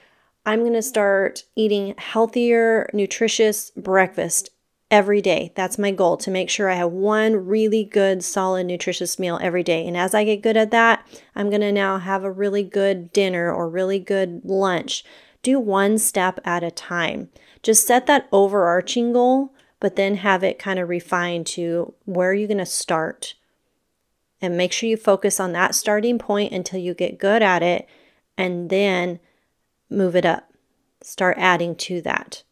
I'm 0.44 0.60
going 0.60 0.72
to 0.72 0.82
start 0.82 1.44
eating 1.54 1.94
healthier, 1.98 2.90
nutritious 2.92 3.70
breakfast 3.76 4.50
every 4.92 5.22
day. 5.22 5.50
That's 5.54 5.78
my 5.78 5.90
goal 5.90 6.18
to 6.18 6.30
make 6.30 6.50
sure 6.50 6.68
I 6.68 6.74
have 6.74 6.92
one 6.92 7.46
really 7.46 7.82
good, 7.82 8.22
solid, 8.22 8.66
nutritious 8.66 9.18
meal 9.18 9.38
every 9.40 9.62
day. 9.62 9.86
And 9.86 9.96
as 9.96 10.14
I 10.14 10.22
get 10.22 10.42
good 10.42 10.56
at 10.56 10.70
that, 10.70 11.08
I'm 11.34 11.48
going 11.48 11.62
to 11.62 11.72
now 11.72 11.96
have 11.96 12.24
a 12.24 12.30
really 12.30 12.62
good 12.62 13.10
dinner 13.10 13.50
or 13.50 13.70
really 13.70 13.98
good 13.98 14.42
lunch. 14.44 15.02
Do 15.42 15.58
one 15.58 15.96
step 15.96 16.38
at 16.44 16.62
a 16.62 16.70
time. 16.70 17.30
Just 17.62 17.86
set 17.86 18.06
that 18.06 18.28
overarching 18.30 19.14
goal, 19.14 19.54
but 19.80 19.96
then 19.96 20.16
have 20.16 20.44
it 20.44 20.58
kind 20.58 20.78
of 20.78 20.90
refined 20.90 21.46
to 21.48 21.94
where 22.04 22.30
are 22.30 22.34
you 22.34 22.46
going 22.46 22.58
to 22.58 22.66
start? 22.66 23.34
And 24.42 24.58
make 24.58 24.72
sure 24.72 24.90
you 24.90 24.98
focus 24.98 25.40
on 25.40 25.52
that 25.52 25.74
starting 25.74 26.18
point 26.18 26.52
until 26.52 26.80
you 26.80 26.92
get 26.92 27.18
good 27.18 27.42
at 27.42 27.62
it 27.62 27.88
and 28.36 28.68
then 28.68 29.20
move 29.88 30.14
it 30.14 30.26
up. 30.26 30.52
Start 31.00 31.38
adding 31.38 31.76
to 31.76 32.02
that. 32.02 32.42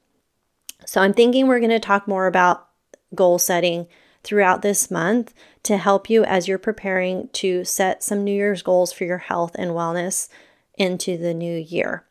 So 0.85 1.01
I'm 1.01 1.12
thinking 1.12 1.47
we're 1.47 1.61
going 1.61 1.71
to 1.71 1.81
talk 1.81 2.09
more 2.09 2.27
about 2.27 2.69
goal 3.14 3.38
setting 3.38 3.87
throughout 4.23 4.62
this 4.62 4.90
month 4.90 5.33
to 5.62 5.77
help 5.77 6.11
you 6.11 6.25
as 6.25 6.47
you're 6.47 6.59
preparing 6.59 7.29
to 7.33 7.64
set 7.64 8.03
some 8.03 8.25
New 8.25 8.35
Year's 8.35 8.62
goals 8.62 8.93
for 8.93 9.05
your 9.05 9.19
health 9.19 9.53
and 9.57 9.73
wellness 9.73 10.29
into 10.77 11.16
the 11.16 11.35
new 11.35 11.57
year. 11.57 12.05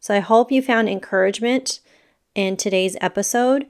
So 0.00 0.14
I 0.14 0.20
hope 0.20 0.50
you 0.50 0.62
found 0.62 0.88
encouragement 0.88 1.80
in 2.34 2.56
today's 2.56 2.96
episode. 3.00 3.66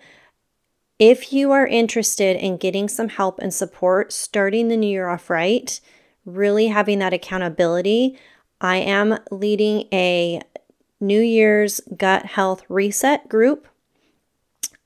If 0.98 1.32
you 1.32 1.50
are 1.52 1.66
interested 1.66 2.36
in 2.36 2.56
getting 2.56 2.88
some 2.88 3.08
help 3.08 3.38
and 3.38 3.52
support 3.52 4.12
starting 4.12 4.68
the 4.68 4.76
new 4.76 4.88
year 4.88 5.08
off 5.08 5.28
right, 5.28 5.80
really 6.24 6.68
having 6.68 6.98
that 7.00 7.12
accountability, 7.12 8.18
I 8.60 8.76
am 8.76 9.18
leading 9.30 9.88
a 9.92 10.40
New 11.00 11.20
Year's 11.20 11.80
gut 11.96 12.26
health 12.26 12.62
reset 12.68 13.28
group 13.28 13.66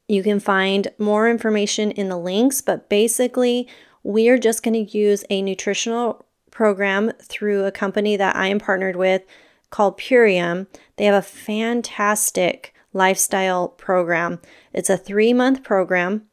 you 0.08 0.22
can 0.22 0.40
find 0.40 0.88
more 0.98 1.28
information 1.28 1.90
in 1.90 2.08
the 2.08 2.18
links, 2.18 2.60
but 2.60 2.88
basically, 2.88 3.68
we 4.02 4.28
are 4.28 4.38
just 4.38 4.62
going 4.62 4.86
to 4.86 4.98
use 4.98 5.24
a 5.30 5.42
nutritional 5.42 6.24
program 6.50 7.12
through 7.20 7.64
a 7.64 7.72
company 7.72 8.16
that 8.16 8.36
I 8.36 8.46
am 8.46 8.60
partnered 8.60 8.96
with 8.96 9.22
called 9.70 9.98
Purium. 9.98 10.68
They 10.96 11.04
have 11.04 11.14
a 11.14 11.22
fantastic 11.22 12.72
lifestyle 12.92 13.68
program. 13.68 14.40
It's 14.72 14.88
a 14.88 14.96
three 14.96 15.32
month 15.32 15.62
program. 15.62 16.26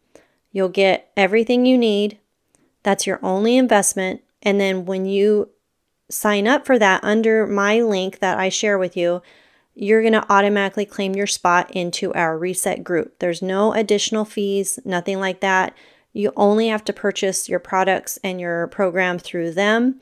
You'll 0.52 0.70
get 0.70 1.12
everything 1.18 1.66
you 1.66 1.78
need. 1.78 2.20
That's 2.84 3.08
your 3.08 3.20
only 3.24 3.58
investment. 3.58 4.22
And 4.42 4.60
then 4.60 4.86
when 4.86 5.06
you 5.06 5.50
sign 6.10 6.48
up 6.48 6.66
for 6.66 6.78
that 6.78 7.04
under 7.04 7.48
my 7.48 7.82
link 7.82 8.20
that 8.20 8.38
I 8.38 8.50
share 8.50 8.78
with 8.78 8.96
you, 8.96 9.22
you're 9.76 10.02
going 10.02 10.14
to 10.14 10.32
automatically 10.32 10.86
claim 10.86 11.16
your 11.16 11.28
spot 11.28 11.72
into 11.72 12.14
our 12.14 12.38
reset 12.38 12.84
group. 12.84 13.20
There's 13.20 13.42
no 13.42 13.74
additional 13.74 14.26
fees, 14.26 14.80
nothing 14.86 15.20
like 15.20 15.40
that. 15.40 15.76
You 16.14 16.32
only 16.36 16.68
have 16.68 16.84
to 16.86 16.94
purchase 16.94 17.50
your 17.50 17.60
products 17.60 18.20
and 18.24 18.40
your 18.40 18.68
program 18.68 19.18
through 19.18 19.52
them. 19.52 20.00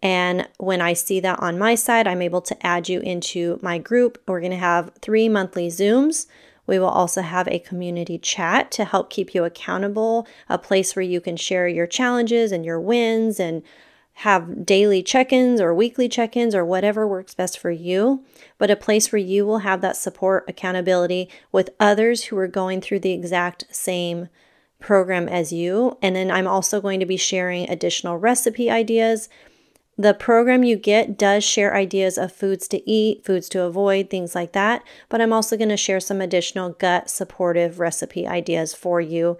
And 0.00 0.48
when 0.58 0.80
I 0.80 0.92
see 0.92 1.18
that 1.20 1.40
on 1.40 1.58
my 1.58 1.74
side, 1.74 2.06
I'm 2.06 2.22
able 2.22 2.40
to 2.42 2.66
add 2.66 2.88
you 2.88 3.00
into 3.00 3.58
my 3.60 3.78
group. 3.78 4.22
We're 4.28 4.40
going 4.40 4.52
to 4.52 4.56
have 4.56 4.92
three 5.02 5.28
monthly 5.28 5.68
Zooms. 5.68 6.26
We 6.68 6.78
will 6.78 6.86
also 6.86 7.22
have 7.22 7.48
a 7.48 7.58
community 7.58 8.18
chat 8.18 8.70
to 8.72 8.84
help 8.84 9.10
keep 9.10 9.34
you 9.34 9.44
accountable, 9.44 10.28
a 10.48 10.58
place 10.58 10.94
where 10.94 11.02
you 11.02 11.20
can 11.20 11.36
share 11.36 11.66
your 11.66 11.86
challenges 11.86 12.52
and 12.52 12.64
your 12.64 12.78
wins 12.78 13.40
and 13.40 13.62
have 14.22 14.66
daily 14.66 15.00
check 15.00 15.32
ins 15.32 15.60
or 15.60 15.72
weekly 15.72 16.08
check 16.08 16.36
ins 16.36 16.52
or 16.52 16.64
whatever 16.64 17.06
works 17.06 17.34
best 17.34 17.56
for 17.56 17.70
you, 17.70 18.24
but 18.58 18.68
a 18.68 18.74
place 18.74 19.12
where 19.12 19.20
you 19.20 19.46
will 19.46 19.58
have 19.58 19.80
that 19.80 19.96
support, 19.96 20.44
accountability 20.48 21.28
with 21.52 21.70
others 21.78 22.24
who 22.24 22.36
are 22.36 22.48
going 22.48 22.80
through 22.80 22.98
the 22.98 23.12
exact 23.12 23.64
same 23.70 24.28
program 24.80 25.28
as 25.28 25.52
you. 25.52 25.96
And 26.02 26.16
then 26.16 26.32
I'm 26.32 26.48
also 26.48 26.80
going 26.80 26.98
to 26.98 27.06
be 27.06 27.16
sharing 27.16 27.70
additional 27.70 28.16
recipe 28.16 28.68
ideas. 28.68 29.28
The 29.96 30.14
program 30.14 30.64
you 30.64 30.74
get 30.74 31.16
does 31.16 31.44
share 31.44 31.76
ideas 31.76 32.18
of 32.18 32.32
foods 32.32 32.66
to 32.68 32.90
eat, 32.90 33.24
foods 33.24 33.48
to 33.50 33.62
avoid, 33.62 34.10
things 34.10 34.34
like 34.34 34.50
that. 34.50 34.82
But 35.08 35.20
I'm 35.20 35.32
also 35.32 35.56
going 35.56 35.68
to 35.68 35.76
share 35.76 36.00
some 36.00 36.20
additional 36.20 36.70
gut 36.70 37.08
supportive 37.08 37.78
recipe 37.78 38.26
ideas 38.26 38.74
for 38.74 39.00
you 39.00 39.38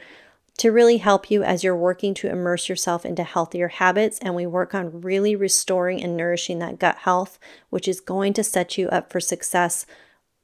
to 0.58 0.70
really 0.70 0.98
help 0.98 1.30
you 1.30 1.42
as 1.42 1.64
you're 1.64 1.76
working 1.76 2.12
to 2.14 2.28
immerse 2.28 2.68
yourself 2.68 3.06
into 3.06 3.22
healthier 3.22 3.68
habits. 3.68 4.18
And 4.18 4.34
we 4.34 4.46
work 4.46 4.74
on 4.74 5.00
really 5.00 5.34
restoring 5.34 6.02
and 6.02 6.16
nourishing 6.16 6.58
that 6.58 6.78
gut 6.78 6.98
health, 6.98 7.38
which 7.70 7.88
is 7.88 8.00
going 8.00 8.34
to 8.34 8.44
set 8.44 8.76
you 8.76 8.88
up 8.88 9.10
for 9.10 9.20
success 9.20 9.86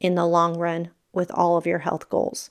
in 0.01 0.15
the 0.15 0.27
long 0.27 0.57
run 0.57 0.91
with 1.13 1.31
all 1.33 1.57
of 1.57 1.67
your 1.67 1.81
health 1.81 2.09
goals. 2.09 2.51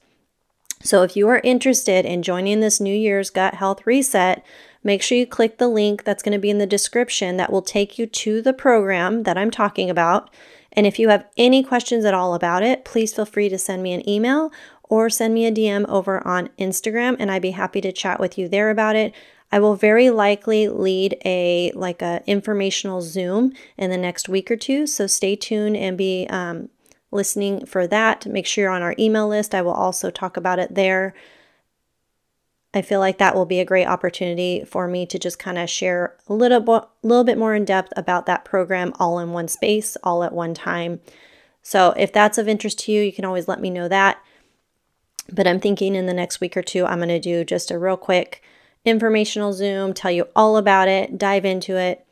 So, 0.82 1.02
if 1.02 1.16
you 1.16 1.30
are 1.30 1.40
interested 1.46 2.06
in 2.06 2.24
joining 2.24 2.60
this 2.60 2.82
New 2.82 2.94
Year's 2.94 3.30
Gut 3.30 3.54
Health 3.54 3.86
Reset, 3.86 4.44
make 4.84 5.02
sure 5.02 5.18
you 5.18 5.26
click 5.26 5.58
the 5.58 5.70
link 5.70 6.04
that's 6.04 6.22
going 6.22 6.34
to 6.34 6.40
be 6.40 6.50
in 6.50 6.58
the 6.58 6.66
description 6.66 7.38
that 7.38 7.54
will 7.54 7.62
take 7.62 7.98
you 7.98 8.06
to 8.06 8.42
the 8.42 8.52
program 8.52 9.24
that 9.24 9.38
I'm 9.38 9.52
talking 9.52 9.90
about. 9.90 10.30
And 10.74 10.86
if 10.86 11.00
you 11.00 11.08
have 11.08 11.26
any 11.38 11.64
questions 11.64 12.04
at 12.04 12.14
all 12.14 12.34
about 12.34 12.64
it, 12.64 12.84
please 12.84 13.14
feel 13.14 13.26
free 13.26 13.48
to 13.48 13.58
send 13.58 13.82
me 13.82 13.94
an 13.94 14.08
email 14.10 14.52
or 14.94 15.10
send 15.10 15.34
me 15.34 15.48
a 15.48 15.52
DM 15.52 15.90
over 15.90 16.26
on 16.26 16.50
Instagram 16.60 17.16
and 17.18 17.32
I'd 17.32 17.42
be 17.42 17.52
happy 17.52 17.82
to 17.82 17.92
chat 17.92 18.20
with 18.20 18.38
you 18.38 18.48
there 18.48 18.70
about 18.70 18.96
it. 18.96 19.12
I 19.52 19.58
will 19.58 19.76
very 19.76 20.12
likely 20.12 20.68
lead 20.68 21.18
a 21.26 21.72
like 21.74 22.04
a 22.04 22.22
informational 22.28 23.02
Zoom 23.02 23.54
in 23.76 23.90
the 23.90 23.98
next 23.98 24.30
week 24.30 24.52
or 24.52 24.56
two, 24.56 24.86
so 24.86 25.08
stay 25.08 25.36
tuned 25.36 25.76
and 25.76 25.98
be 25.98 26.28
um, 26.30 26.70
listening 27.10 27.66
for 27.66 27.88
that. 27.88 28.28
Make 28.28 28.46
sure 28.46 28.66
you're 28.66 28.72
on 28.72 28.84
our 28.84 28.94
email 29.00 29.28
list. 29.28 29.56
I 29.56 29.64
will 29.64 29.74
also 29.74 30.12
talk 30.12 30.38
about 30.38 30.60
it 30.60 30.76
there. 30.76 31.16
I 32.72 32.84
feel 32.84 33.00
like 33.00 33.18
that 33.18 33.34
will 33.34 33.48
be 33.48 33.60
a 33.60 33.66
great 33.66 33.88
opportunity 33.88 34.64
for 34.64 34.88
me 34.88 35.08
to 35.08 35.18
just 35.18 35.40
kind 35.40 35.58
of 35.58 35.72
share 35.72 36.16
a 36.28 36.34
little, 36.34 36.60
bo- 36.60 36.88
little 37.02 37.24
bit 37.24 37.38
more 37.40 37.56
in 37.56 37.66
depth 37.66 37.94
about 37.96 38.28
that 38.28 38.46
program 38.46 38.94
all 39.00 39.18
in 39.18 39.32
one 39.32 39.48
space, 39.48 39.96
all 40.04 40.24
at 40.24 40.34
one 40.34 40.54
time. 40.54 41.00
So 41.64 41.94
if 41.98 42.12
that's 42.14 42.38
of 42.38 42.48
interest 42.48 42.80
to 42.80 42.92
you, 42.92 43.02
you 43.02 43.14
can 43.14 43.26
always 43.26 43.48
let 43.48 43.62
me 43.62 43.70
know 43.72 43.88
that. 43.88 44.20
But 45.32 45.48
I'm 45.48 45.60
thinking 45.60 45.96
in 45.96 46.06
the 46.06 46.14
next 46.14 46.42
week 46.42 46.58
or 46.58 46.62
two, 46.62 46.86
I'm 46.86 47.00
going 47.00 47.10
to 47.10 47.20
do 47.20 47.44
just 47.44 47.72
a 47.72 47.80
real 47.80 47.98
quick 47.98 48.42
informational 48.86 49.54
Zoom, 49.54 49.94
tell 49.94 50.12
you 50.12 50.28
all 50.36 50.58
about 50.58 50.88
it, 50.88 51.18
dive 51.18 51.46
into 51.46 51.78
it. 51.78 52.06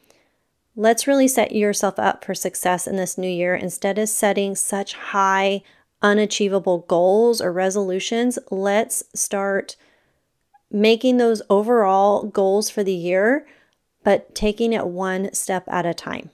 Let's 0.75 1.05
really 1.05 1.27
set 1.27 1.51
yourself 1.51 1.99
up 1.99 2.23
for 2.23 2.33
success 2.33 2.87
in 2.87 2.95
this 2.95 3.17
new 3.17 3.29
year 3.29 3.55
instead 3.55 3.99
of 3.99 4.07
setting 4.07 4.55
such 4.55 4.93
high, 4.93 5.63
unachievable 6.01 6.85
goals 6.87 7.41
or 7.41 7.51
resolutions. 7.51 8.39
Let's 8.49 9.03
start 9.13 9.75
making 10.71 11.17
those 11.17 11.41
overall 11.49 12.23
goals 12.23 12.69
for 12.69 12.83
the 12.83 12.93
year, 12.93 13.45
but 14.03 14.33
taking 14.33 14.71
it 14.71 14.87
one 14.87 15.33
step 15.33 15.65
at 15.67 15.85
a 15.85 15.93
time. 15.93 16.29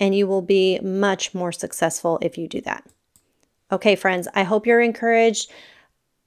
And 0.00 0.14
you 0.14 0.26
will 0.26 0.42
be 0.42 0.78
much 0.80 1.34
more 1.34 1.52
successful 1.52 2.18
if 2.22 2.38
you 2.38 2.48
do 2.48 2.62
that. 2.62 2.86
Okay, 3.70 3.96
friends, 3.96 4.28
I 4.32 4.44
hope 4.44 4.66
you're 4.66 4.80
encouraged. 4.80 5.50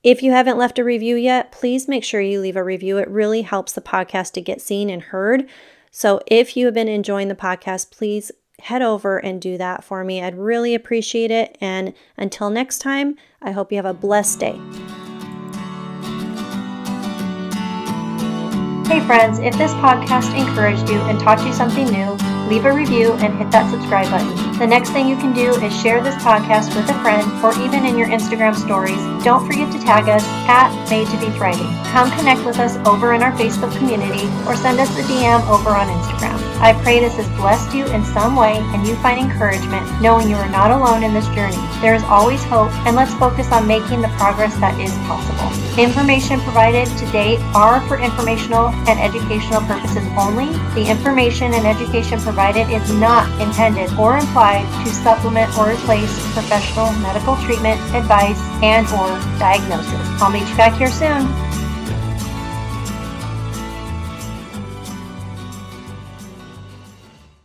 If 0.04 0.24
you 0.24 0.32
haven't 0.32 0.58
left 0.58 0.80
a 0.80 0.84
review 0.84 1.16
yet, 1.16 1.52
please 1.52 1.88
make 1.88 2.04
sure 2.04 2.22
you 2.22 2.42
leave 2.42 2.56
a 2.56 2.64
review. 2.64 2.98
It 2.98 3.08
really 3.08 3.44
helps 3.44 3.72
the 3.72 3.82
podcast 3.82 4.32
to 4.34 4.42
get 4.42 4.60
seen 4.60 4.90
and 4.90 5.00
heard. 5.02 5.48
So 5.92 6.22
if 6.26 6.58
you 6.58 6.66
have 6.66 6.74
been 6.74 6.88
enjoying 6.88 7.28
the 7.28 7.36
podcast, 7.36 7.92
please 7.92 8.32
head 8.62 8.82
over 8.82 9.20
and 9.20 9.40
do 9.40 9.60
that 9.60 9.84
for 9.84 10.04
me. 10.04 10.24
I'd 10.24 10.38
really 10.38 10.74
appreciate 10.74 11.30
it. 11.30 11.56
And 11.62 11.94
until 12.18 12.50
next 12.50 12.80
time, 12.80 13.16
I 13.44 13.52
hope 13.52 13.72
you 13.72 13.76
have 13.76 13.86
a 13.86 13.94
blessed 13.94 14.40
day. 14.40 14.60
Hey, 18.88 19.06
friends, 19.06 19.38
if 19.38 19.56
this 19.58 19.72
podcast 19.76 20.36
encouraged 20.36 20.90
you 20.90 21.00
and 21.02 21.20
taught 21.20 21.46
you 21.46 21.54
something 21.54 21.86
new, 21.86 22.12
leave 22.50 22.66
a 22.66 22.74
review 22.74 23.14
and 23.14 23.38
hit 23.38 23.52
that 23.52 23.70
subscribe 23.70 24.10
button. 24.10 24.51
The 24.62 24.68
next 24.68 24.92
thing 24.92 25.08
you 25.08 25.16
can 25.16 25.34
do 25.34 25.56
is 25.66 25.74
share 25.82 26.04
this 26.04 26.14
podcast 26.22 26.76
with 26.76 26.88
a 26.88 26.94
friend 27.02 27.26
or 27.44 27.50
even 27.66 27.84
in 27.84 27.98
your 27.98 28.08
Instagram 28.10 28.54
stories. 28.54 29.02
Don't 29.26 29.44
forget 29.48 29.72
to 29.72 29.80
tag 29.80 30.08
us 30.08 30.24
at 30.46 30.70
Made 30.88 31.08
to 31.08 31.18
Be 31.18 31.34
Thriving. 31.36 31.66
Come 31.90 32.12
connect 32.12 32.46
with 32.46 32.60
us 32.60 32.78
over 32.86 33.14
in 33.14 33.24
our 33.24 33.32
Facebook 33.32 33.76
community 33.80 34.30
or 34.46 34.56
send 34.56 34.80
us 34.80 34.88
a 35.00 35.02
DM 35.10 35.42
over 35.50 35.72
on 35.72 35.88
Instagram. 35.88 36.38
I 36.62 36.80
pray 36.84 37.00
this 37.00 37.16
has 37.16 37.28
blessed 37.42 37.74
you 37.74 37.88
in 37.88 38.06
some 38.06 38.36
way 38.36 38.58
and 38.58 38.86
you 38.86 38.96
find 38.98 39.20
encouragement 39.20 39.82
knowing 40.00 40.30
you 40.30 40.36
are 40.36 40.50
not 40.50 40.70
alone 40.70 41.02
in 41.02 41.12
this 41.12 41.26
journey. 41.34 41.58
There 41.82 41.96
is 41.96 42.04
always 42.04 42.44
hope, 42.44 42.72
and 42.86 42.96
let's 42.96 43.16
focus 43.16 43.52
on 43.52 43.66
making 43.66 44.04
the 44.04 44.10
progress 44.10 44.54
that 44.58 44.78
is 44.80 44.94
possible. 45.10 45.50
Information 45.82 46.40
provided 46.42 46.86
to 46.86 47.06
date 47.12 47.40
are 47.56 47.82
for 47.88 47.98
informational 47.98 48.70
and 48.86 49.00
educational 49.00 49.62
purposes 49.62 50.06
only. 50.14 50.54
The 50.78 50.86
information 50.86 51.56
and 51.56 51.66
education 51.66 52.20
provided 52.20 52.70
is 52.70 52.94
not 52.94 53.26
intended 53.42 53.90
or 53.98 54.18
implied 54.18 54.51
to 54.60 54.90
supplement 54.90 55.58
or 55.58 55.72
replace 55.72 56.12
professional 56.34 56.92
medical 56.94 57.36
treatment, 57.38 57.80
advice, 57.96 58.40
and 58.62 58.88
or 59.00 59.10
diagnosis. 59.40 60.22
I'll 60.22 60.32
meet 60.32 60.48
you 60.48 60.56
back 60.56 60.78
here 60.78 60.92
soon. 60.92 61.51